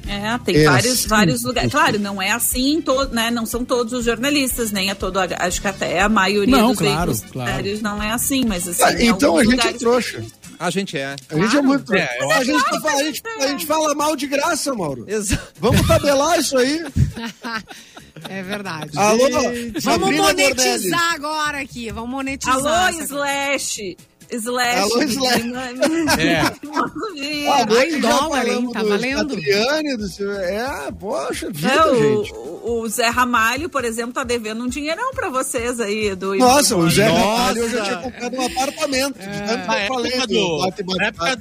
[0.07, 1.07] É, tem é vários, assim.
[1.07, 1.71] vários lugares.
[1.71, 3.29] Claro, não é assim todo, né?
[3.29, 5.19] Não são todos os jornalistas, nem a todo.
[5.19, 7.81] Acho que até a maioria não, dos claro, claro.
[7.81, 8.83] não é assim, mas assim.
[8.83, 10.23] Ah, então a gente é trouxa.
[10.61, 11.15] A gente é.
[11.27, 11.91] A gente é muito.
[11.91, 15.05] É, a, gente claro fala, a, gente, a gente fala mal de graça, Mauro.
[15.07, 15.53] Exato.
[15.59, 16.85] Vamos tabelar isso aí.
[18.29, 18.91] É verdade.
[18.99, 19.27] Alô,
[19.81, 21.89] Vamos monetizar agora aqui.
[21.89, 22.55] Vamos monetizar.
[22.55, 23.97] Alô, Slash.
[24.31, 24.79] Slash.
[24.79, 25.43] Alô, Slash.
[26.19, 26.39] É.
[26.39, 28.53] Ah, Tá em hoje já dólar, hein?
[28.53, 29.33] falamos Tá do valendo.
[29.35, 32.33] Satriani, do seu- É, poxa vida, É, gente.
[32.33, 36.15] o, o Zé Ramalho, por exemplo, tá devendo um dinheirão pra vocês aí.
[36.15, 37.19] Do Nossa, o Zé Nossa.
[37.21, 39.19] Ramalho eu já tinha comprado um apartamento.
[39.19, 41.37] De tanto que Na época, do do, bate, bate, na, época,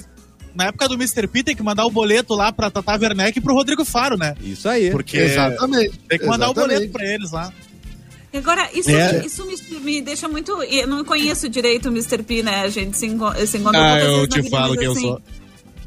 [0.55, 1.27] na época do Mr.
[1.29, 4.35] P, tem que mandar o boleto lá pra Tata Werneck e pro Rodrigo Faro, né?
[4.41, 4.91] Isso aí.
[4.91, 5.99] Porque Exatamente.
[6.09, 6.77] tem que mandar o exatamente.
[6.79, 7.53] boleto pra eles lá.
[8.33, 9.25] Agora, isso, É.
[9.27, 10.63] isso me, me deixa muito.
[10.63, 12.23] Eu não conheço direito o Mr.
[12.23, 12.63] P, né?
[12.63, 15.23] A gente se, enco- se encontra Ah, eu te falo mas quem eu assim, sou.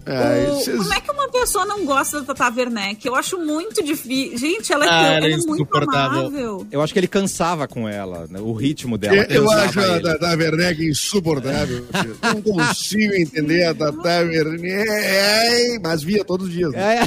[0.06, 3.06] É, o- Como é que uma pessoa não gosta da Tata Werneck?
[3.08, 4.38] Eu acho muito difícil.
[4.38, 6.20] Gente, ela é, Ah, ela é é muito insuportável.
[6.28, 6.68] amável.
[6.72, 8.40] Eu acho que ele cansava com ela, né?
[8.40, 9.26] o ritmo dela.
[9.30, 10.02] Eu, eu acho a ele.
[10.04, 11.86] Tata Werneck insuportável.
[11.94, 16.72] Eu não consigo entender a Tata Werneck, mas via todos os dias.
[16.72, 17.00] né?
[17.00, 17.02] É,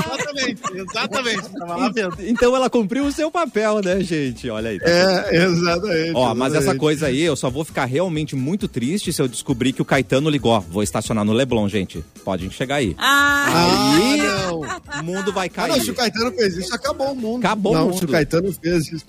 [0.00, 2.30] exatamente, exatamente.
[2.30, 4.48] Então ela cumpriu o seu papel, né, gente?
[4.50, 4.78] Olha aí.
[4.82, 6.12] É, exatamente.
[6.14, 6.80] Ó, mas essa exatamente.
[6.80, 10.28] coisa aí, eu só vou ficar realmente muito triste se eu descobrir que o Caetano
[10.30, 10.60] ligou.
[10.60, 11.91] Vou estacionar no Leblon, gente.
[12.24, 12.94] Podem chegar aí.
[12.98, 14.60] Ah, Aí Ah, não.
[14.60, 15.68] o mundo vai Ah, cair.
[15.72, 17.44] não, se o Caetano fez isso, acabou o mundo.
[17.44, 17.98] Acabou o não, mundo.
[17.98, 19.04] se o Caetano fez isso.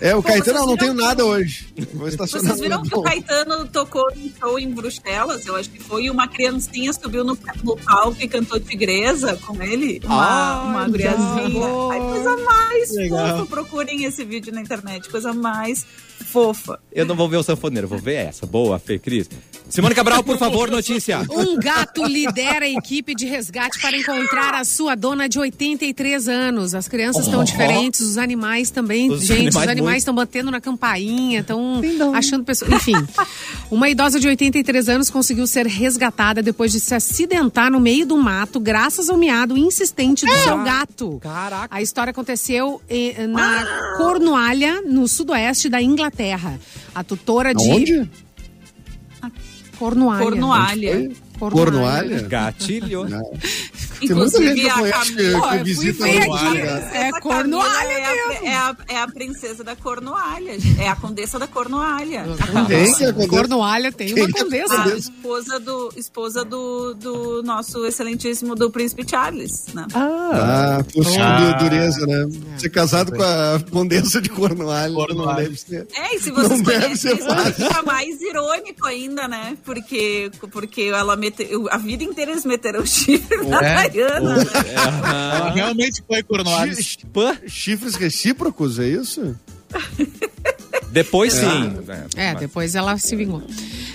[0.00, 1.72] É, o Pô, Caetano, eu não tenho nada hoje.
[1.94, 3.00] Vou estacionar Vocês viram que o.
[3.00, 5.46] Caetano tocou num show em Bruxelas?
[5.46, 6.04] Eu acho que foi.
[6.04, 10.00] E uma criancinha subiu no, no palco e cantou Tigresa com ele.
[10.04, 11.66] Uma, Ai, uma guriazinha.
[11.92, 13.28] Ai, coisa mais Legal.
[13.38, 13.46] fofa.
[13.46, 15.08] Procurem esse vídeo na internet.
[15.08, 15.86] Coisa mais
[16.26, 16.80] fofa.
[16.92, 18.44] Eu não vou ver o sanfoneiro, vou ver essa.
[18.44, 19.30] Boa, Fê Cris.
[19.74, 21.26] Simone Cabral, por favor, notícia.
[21.28, 26.76] Um gato lidera a equipe de resgate para encontrar a sua dona de 83 anos.
[26.76, 29.10] As crianças estão diferentes, os animais também.
[29.10, 29.98] Os Gente, os animais animais muito.
[29.98, 31.82] estão batendo na campainha, estão
[32.14, 32.70] achando pessoas.
[32.70, 32.94] Enfim,
[33.68, 38.16] uma idosa de 83 anos conseguiu ser resgatada depois de se acidentar no meio do
[38.16, 41.18] mato, graças ao miado insistente do seu gato.
[41.20, 41.74] Caraca.
[41.74, 46.60] A história aconteceu eh, na Cornualha, no sudoeste da Inglaterra.
[46.94, 47.68] A tutora de.
[47.68, 48.10] Aonde?
[49.78, 50.24] Cornualha.
[50.24, 51.10] Cornualha.
[51.38, 52.22] Cornualha?
[52.22, 53.06] Gatilho.
[53.06, 55.56] Tem muita gente Inclusive, que a conhece que, Camila.
[55.58, 56.74] que visita ver Cornualha.
[56.74, 56.96] aqui.
[56.96, 57.10] É
[57.94, 58.46] é a, mesmo.
[58.46, 60.52] é, a, é a princesa da Cornualha.
[60.78, 62.22] É a condessa da Cornualha.
[62.24, 62.66] A Camila.
[62.66, 63.28] Quem que é condessa?
[63.28, 64.82] Cornualha tem uma Quem é condessa.
[64.82, 69.86] A esposa do, esposa do, do nosso excelentíssimo do príncipe Charles, né?
[69.94, 71.52] Ah, puxa, Ah.
[71.52, 72.26] du- dureza, né?
[72.58, 75.86] Ser casado com a condessa de Cornualha, não deve ser.
[75.94, 77.54] É, e se vocês Não deve conhecem ser isso, fácil.
[77.68, 79.56] fica mais irônico ainda, né?
[79.64, 81.68] Porque, porque ela meteu.
[81.70, 83.88] A vida inteira eles meteram chifre na É.
[83.88, 84.36] Diana.
[85.34, 86.22] Ela realmente foi
[87.12, 87.36] Pã?
[87.46, 89.34] Chifres recíprocos, é isso?
[90.90, 91.76] Depois sim.
[92.16, 93.42] É, depois ela se vingou.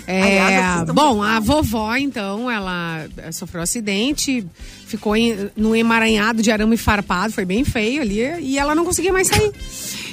[0.05, 4.45] É, bom, a vovó, então, ela sofreu um acidente,
[4.87, 9.13] ficou em, no emaranhado de arame farpado, foi bem feio ali, e ela não conseguia
[9.13, 9.51] mais sair.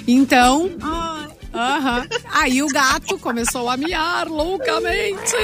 [0.06, 1.26] Então, Ai.
[2.32, 5.34] Aí o gato começou a miar loucamente.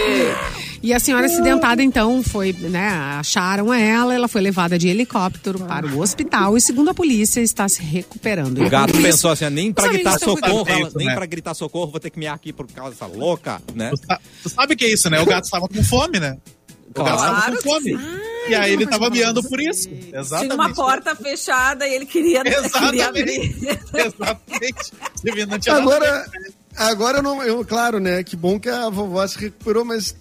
[0.83, 2.89] E a senhora acidentada, então, foi, né?
[2.89, 7.69] Acharam ela, ela foi levada de helicóptero para o hospital e, segundo a polícia, está
[7.69, 8.61] se recuperando.
[8.65, 11.15] O gato isso, pensou assim, nem pra Sabe, gritar tão socorro, ela- disso, nem né?
[11.15, 13.91] pra gritar socorro, vou ter que miar aqui por causa dessa louca, né?
[13.91, 15.21] Tu, sa- tu sabe o que é isso, né?
[15.21, 16.37] O gato estava com fome, né?
[16.95, 17.99] O gato Claro estava que com fome.
[18.49, 19.89] e aí ele tava miando por isso.
[20.13, 20.51] Exatamente.
[20.51, 23.03] tinha uma porta fechada e ele queria, queria Exatamente.
[23.03, 23.57] abrir.
[23.95, 24.93] Exatamente.
[25.49, 26.27] Não tinha Agora,
[26.77, 27.43] agora eu não.
[27.43, 28.23] Eu, claro, né?
[28.25, 30.15] Que bom que a vovó se recuperou, mas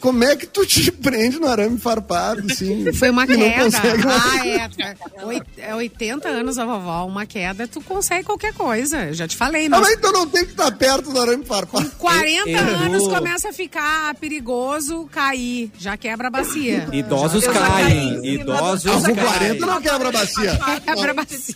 [0.00, 2.92] como é que tu te prende no arame farpado, assim?
[2.92, 3.64] Foi uma não queda.
[3.64, 5.24] consegue Ah, é.
[5.24, 9.06] Oit- é 80 anos a vovó, uma queda, tu consegue qualquer coisa.
[9.06, 11.90] Eu já te falei, nós mas então não tem que estar perto do arame farpado.
[11.98, 12.74] 40 Errou.
[12.76, 15.70] anos começa a ficar perigoso cair.
[15.78, 16.88] Já quebra a bacia.
[16.92, 19.26] Idosos já caem, idosos do- Ah, com caem.
[19.58, 20.60] 40 não quebra a bacia.
[20.84, 21.54] Quebra a bacia.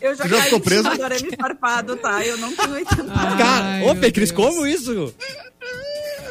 [0.00, 0.82] Eu já, Já caí em preso?
[0.82, 2.24] cima do arame farpado, tá?
[2.24, 3.38] Eu não tenho 80 anos.
[3.38, 4.46] Cara, ô meu Fê Cris, Deus.
[4.46, 5.14] como isso?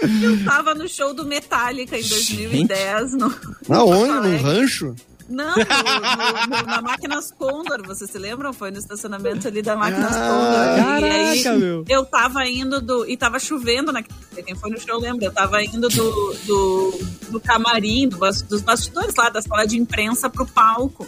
[0.21, 3.13] Eu tava no show do Metallica em 2010.
[3.13, 3.33] No...
[3.69, 4.11] Aonde?
[4.11, 4.37] Alegre.
[4.37, 4.95] Num rancho?
[5.29, 8.51] Não, no- no- no- na Máquinas Condor, vocês se lembram?
[8.51, 11.07] Foi no estacionamento ali da Máquinas Ah, Condor.
[11.07, 11.85] e aí caraca, meu.
[11.87, 13.09] eu tava indo do.
[13.09, 14.03] E tava chovendo na.
[14.03, 15.25] Quem foi no show lembra?
[15.27, 16.99] Eu tava indo do, do,
[17.29, 21.07] do camarim, do dos bastidores lá, da sala de imprensa pro palco.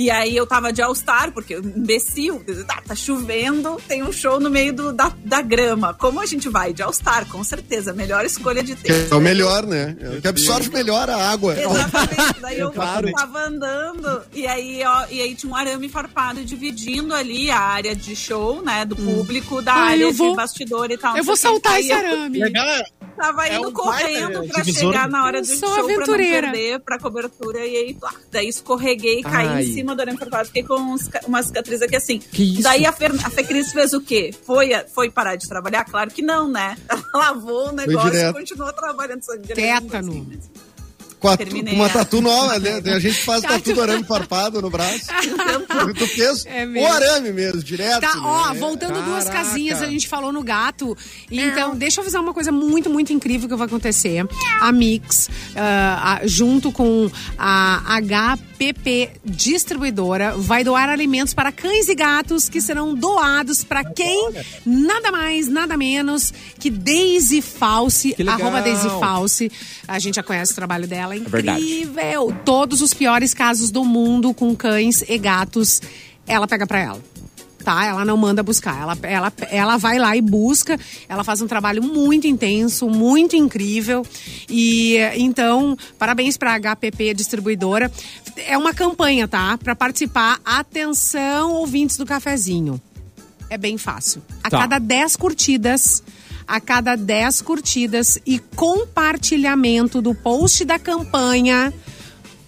[0.00, 4.48] E aí eu tava de All-Star, porque imbecil, tá, tá chovendo, tem um show no
[4.48, 5.92] meio do, da, da grama.
[5.92, 6.72] Como a gente vai?
[6.72, 7.92] De All-Star, com certeza.
[7.92, 9.12] Melhor escolha de tempo.
[9.14, 9.94] é o melhor, né?
[10.00, 11.54] É o que absorve melhor a água.
[11.60, 12.40] Exatamente.
[12.40, 13.12] Daí eu Claro.
[13.12, 17.94] tava andando e aí, ó, e aí tinha um arame farpado dividindo ali a área
[17.94, 21.14] de show, né, do público, da Ah, área vou- de bastidor e tal.
[21.14, 22.38] Eu vou saltar esse arame.
[22.38, 22.66] Legal
[23.20, 24.92] tava É indo um correndo divisor.
[24.92, 27.66] chegar na hora do show pra não perder, pra cobertura.
[27.66, 29.64] E aí, plá, daí escorreguei, caí Ai.
[29.64, 30.46] em cima do arame farpado.
[30.46, 32.18] Fiquei com uns uma cicatriz aqui assim.
[32.18, 32.62] Que isso?
[32.62, 34.34] Daí a, Fer, a Fê Cris fez o quê?
[34.44, 35.84] Foi, foi parar de trabalhar?
[35.84, 36.76] Claro que não, né?
[36.88, 39.20] Ela lavou o negócio e continuou trabalhando.
[39.54, 40.10] Tétano.
[40.12, 40.59] assim, mas-
[41.20, 41.44] Com, a, com
[41.74, 42.80] uma tatu nova, né?
[42.80, 45.04] Tem a gente que faz tatu do arame farpado no braço.
[45.98, 48.00] tu fez É o arame mesmo, direto.
[48.00, 48.58] Tá, ó, né?
[48.58, 49.44] voltando duas Caraca.
[49.44, 50.96] casinhas, a gente falou no gato.
[51.30, 54.26] Então, deixa eu avisar uma coisa muito, muito incrível que vai acontecer.
[54.60, 61.94] A Mix, ah, a- junto com a HPP Distribuidora, vai doar alimentos para cães e
[61.94, 64.32] gatos que serão doados para quem?
[64.64, 69.50] Nada mais, nada menos que Daisy False, Que arroba Daisy False.
[69.86, 71.60] A gente já conhece o trabalho dela, é verdade.
[71.62, 72.34] incrível.
[72.44, 75.80] Todos os piores casos do mundo com cães e gatos,
[76.26, 77.00] ela pega pra ela.
[77.62, 77.84] Tá?
[77.84, 78.80] Ela não manda buscar.
[78.80, 80.78] Ela, ela, ela vai lá e busca.
[81.06, 84.04] Ela faz um trabalho muito intenso, muito incrível.
[84.48, 87.92] E então, parabéns pra HPP Distribuidora.
[88.46, 89.58] É uma campanha, tá?
[89.58, 90.40] Pra participar.
[90.42, 92.80] Atenção, ouvintes do cafezinho.
[93.50, 94.22] É bem fácil.
[94.42, 94.58] A Tá.
[94.60, 96.02] cada 10 curtidas,
[96.50, 101.72] a cada 10 curtidas e compartilhamento do post da campanha,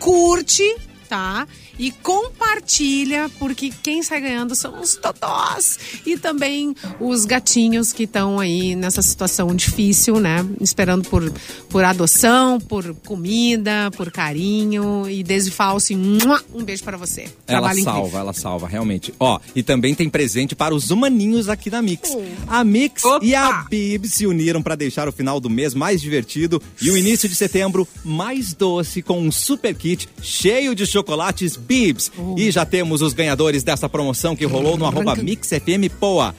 [0.00, 0.64] curte,
[1.08, 1.46] tá?
[1.78, 8.38] E compartilha, porque quem sai ganhando são os totós e também os gatinhos que estão
[8.40, 10.46] aí nessa situação difícil, né?
[10.60, 11.30] Esperando por,
[11.68, 15.08] por adoção, por comida, por carinho.
[15.08, 17.22] E desde falso, um beijo para você.
[17.46, 18.20] Ela Trabalho salva, incrível.
[18.20, 19.14] ela salva, realmente.
[19.20, 22.10] Ó, e também tem presente para os humaninhos aqui na Mix.
[22.10, 22.24] Hum.
[22.46, 23.24] A Mix Opa!
[23.24, 26.96] e a Bib se uniram para deixar o final do mês mais divertido e o
[26.96, 32.10] início de setembro mais doce com um super kit cheio de chocolates Bibs.
[32.16, 32.34] Oh.
[32.38, 36.34] E já temos os ganhadores dessa promoção que rolou no arroba Mix FM Poa.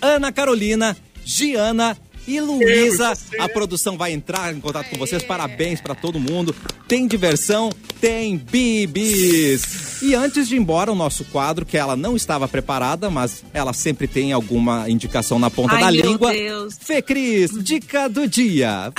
[0.00, 1.96] Ana Carolina, Giana
[2.28, 3.14] e Luísa.
[3.38, 5.22] A produção vai entrar em contato com vocês.
[5.22, 6.54] Parabéns para todo mundo.
[6.86, 7.70] Tem diversão,
[8.00, 10.02] tem bibis.
[10.02, 13.72] E antes de ir embora, o nosso quadro, que ela não estava preparada, mas ela
[13.72, 16.32] sempre tem alguma indicação na ponta Ai, da meu língua.
[16.32, 16.76] Deus.
[16.80, 18.92] Fê Cris, dica do dia.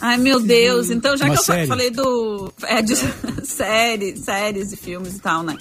[0.00, 0.90] Ai, meu Deus.
[0.90, 1.66] Então, já Uma que eu série.
[1.66, 2.52] falei do.
[2.64, 2.94] É, de
[3.44, 5.56] série, séries e filmes e tal, né?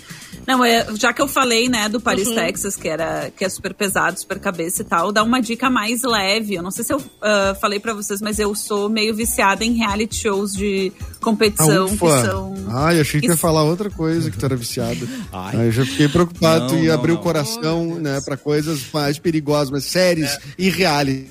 [0.48, 3.74] Não, é, já que eu falei, né, do Paris, Texas, que, era, que é super
[3.74, 6.56] pesado, super cabeça e tal, dá uma dica mais leve.
[6.56, 9.74] Eu não sei se eu ah, falei pra vocês, mas eu sou meio viciada em
[9.74, 12.26] reality shows de competição, Ah, que ufa.
[12.26, 12.54] são.
[12.70, 13.42] Ai, achei que ia Isso.
[13.42, 15.08] falar outra coisa que tu era viciado.
[15.32, 15.56] Ai.
[15.58, 17.14] Aí eu já fiquei preocupado Não, e não.
[17.16, 21.30] o coração, né, pra coisas mais perigosas, mas séries e reality.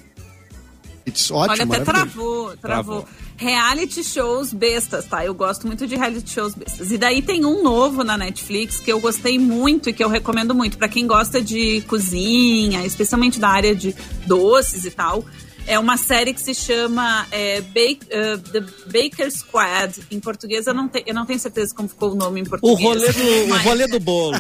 [1.31, 2.57] Ótimo, Olha, até travou, travou.
[3.03, 3.09] Travou.
[3.41, 5.25] Reality shows bestas, tá?
[5.25, 6.93] Eu gosto muito de reality shows bestas.
[6.93, 10.55] E daí tem um novo na Netflix que eu gostei muito e que eu recomendo
[10.55, 15.25] muito pra quem gosta de cozinha, especialmente da área de doces e tal.
[15.71, 20.01] É uma série que se chama é, Bake- uh, The Baker Squad.
[20.11, 22.49] Em português, eu não, te- eu não tenho certeza como ficou o nome em O
[22.51, 22.81] português.
[22.83, 24.39] rolê do, o Mas- rolê do bolo.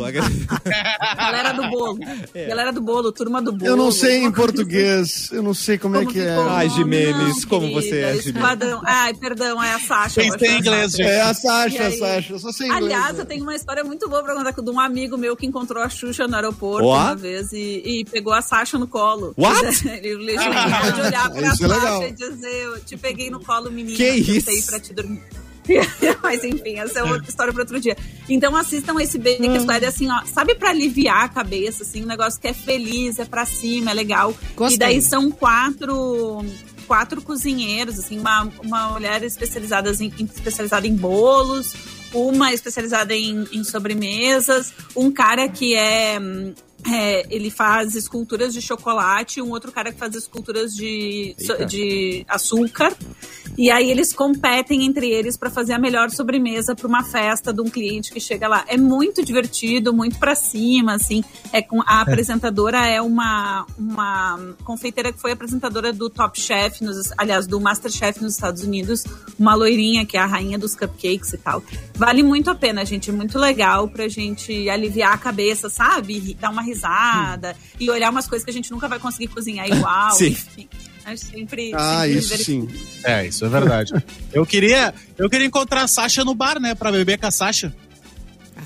[1.16, 1.98] Galera do bolo.
[2.48, 3.64] Galera do bolo, turma do bolo.
[3.70, 4.32] Eu não sei em assim.
[4.32, 6.36] português, eu não sei como, Como é que é.
[6.38, 6.68] o Ai?
[6.70, 8.80] Jimenez, como querida, você é, Jimenez.
[8.84, 10.20] Ai, perdão, é a Sasha.
[10.22, 11.02] eu Pensei acho em que é a inglês, Sasha.
[11.04, 11.20] É
[11.86, 12.84] a E Sasha, eu só sei inglês.
[12.84, 13.22] Aliás, né?
[13.22, 15.88] eu tenho uma história muito boa pra contar de um amigo meu que encontrou a
[15.88, 16.96] Xuxa no aeroporto Ó.
[16.96, 19.32] uma vez e, e pegou a Sasha no colo.
[19.38, 19.88] What?
[19.88, 23.96] Ele pode olhar é e dizer, eu te peguei no colo, menina.
[23.96, 24.66] Que isso?
[24.66, 25.22] pra te dormir.
[26.22, 27.96] Mas enfim, essa é outra história para outro dia.
[28.28, 32.40] Então assistam esse Baker Squad, assim, ó, sabe pra aliviar a cabeça, assim, um negócio
[32.40, 34.34] que é feliz, é pra cima, é legal.
[34.56, 34.76] Gostei.
[34.76, 36.44] E daí são quatro
[36.86, 41.72] quatro cozinheiros, assim, uma, uma mulher especializada em, especializada em bolos,
[42.12, 46.52] uma especializada em, em sobremesas, um cara que é, hum,
[46.86, 51.66] é, ele faz esculturas de chocolate, um outro cara que faz esculturas de, Eita.
[51.66, 52.94] de açúcar.
[53.58, 57.60] E aí eles competem entre eles para fazer a melhor sobremesa para uma festa de
[57.60, 58.64] um cliente que chega lá.
[58.68, 61.22] É muito divertido, muito para cima, assim.
[61.52, 67.12] É com a apresentadora é uma uma confeiteira que foi apresentadora do Top Chef, nos,
[67.18, 69.04] aliás, do Master Chef nos Estados Unidos,
[69.38, 71.62] uma loirinha que é a rainha dos cupcakes e tal.
[71.94, 76.34] Vale muito a pena, gente, é muito legal pra gente aliviar a cabeça, sabe?
[76.34, 80.12] Dar uma risada e olhar umas coisas que a gente nunca vai conseguir cozinhar igual,
[80.12, 80.28] Sim.
[80.28, 80.68] enfim.
[81.04, 82.68] Acho sempre, Ah, sempre isso sim.
[83.04, 83.92] É, isso é verdade.
[84.32, 87.74] eu queria, eu queria encontrar a Sasha no bar, né, pra beber com a Sasha.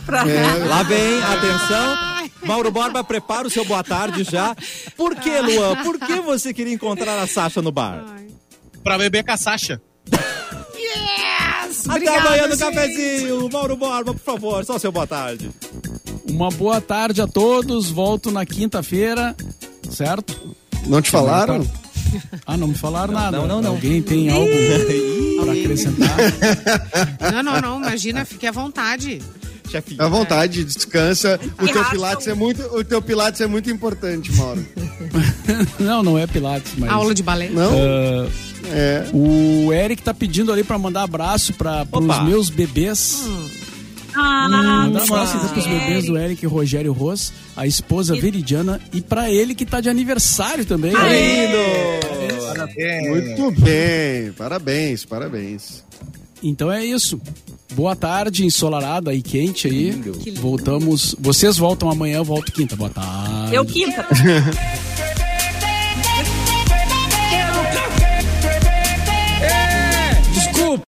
[0.05, 2.15] Pra- É, Lá vem, atenção.
[2.45, 4.55] Mauro Borba, prepara o seu boa tarde já.
[4.97, 5.77] Por que, Luan?
[5.83, 8.05] Por que você queria encontrar a Sasha no bar?
[8.83, 9.81] Pra beber com a Sasha.
[10.77, 11.89] Yes!
[11.89, 12.75] Até Obrigada, amanhã no gente.
[12.75, 13.49] cafezinho.
[13.51, 15.51] Mauro Borba, por favor, só seu boa tarde.
[16.29, 17.91] Uma boa tarde a todos.
[17.91, 19.35] Volto na quinta-feira,
[19.91, 20.35] certo?
[20.87, 21.67] Não te falaram?
[22.47, 23.39] Ah, não me falaram nada.
[23.39, 23.71] não, não, não.
[23.73, 24.49] Alguém tem algo
[25.43, 26.17] para acrescentar?
[27.33, 27.79] Não, não, não.
[27.79, 29.21] Imagina, fique à vontade.
[29.99, 31.41] À vontade, descansa.
[31.61, 34.65] O teu pilates é muito, o teu pilates é muito importante, Mauro.
[35.81, 36.91] não, não é Pilates, mas.
[36.91, 37.49] Aula de balé.
[37.49, 37.73] Não?
[37.73, 38.29] Ah,
[38.73, 39.07] É.
[39.13, 43.25] o Eric tá pedindo ali pra mandar abraço para os meus bebês.
[44.15, 49.31] Ah, Mandar abraço então pros bebês do Eric Rogério Ros, a esposa Veridiana e pra
[49.31, 50.93] ele que tá de aniversário também.
[50.93, 52.45] Lindo!
[52.47, 53.09] Parabéns.
[53.09, 54.33] Muito bem.
[54.33, 55.85] Parabéns, parabéns.
[56.43, 57.21] Então é isso.
[57.73, 59.91] Boa tarde, ensolarada e quente aí.
[59.91, 60.41] lindo.
[60.41, 61.17] Voltamos.
[61.19, 62.77] Vocês voltam amanhã, eu volto quinta.
[62.77, 63.55] Boa tarde.
[63.55, 64.07] eu quinta.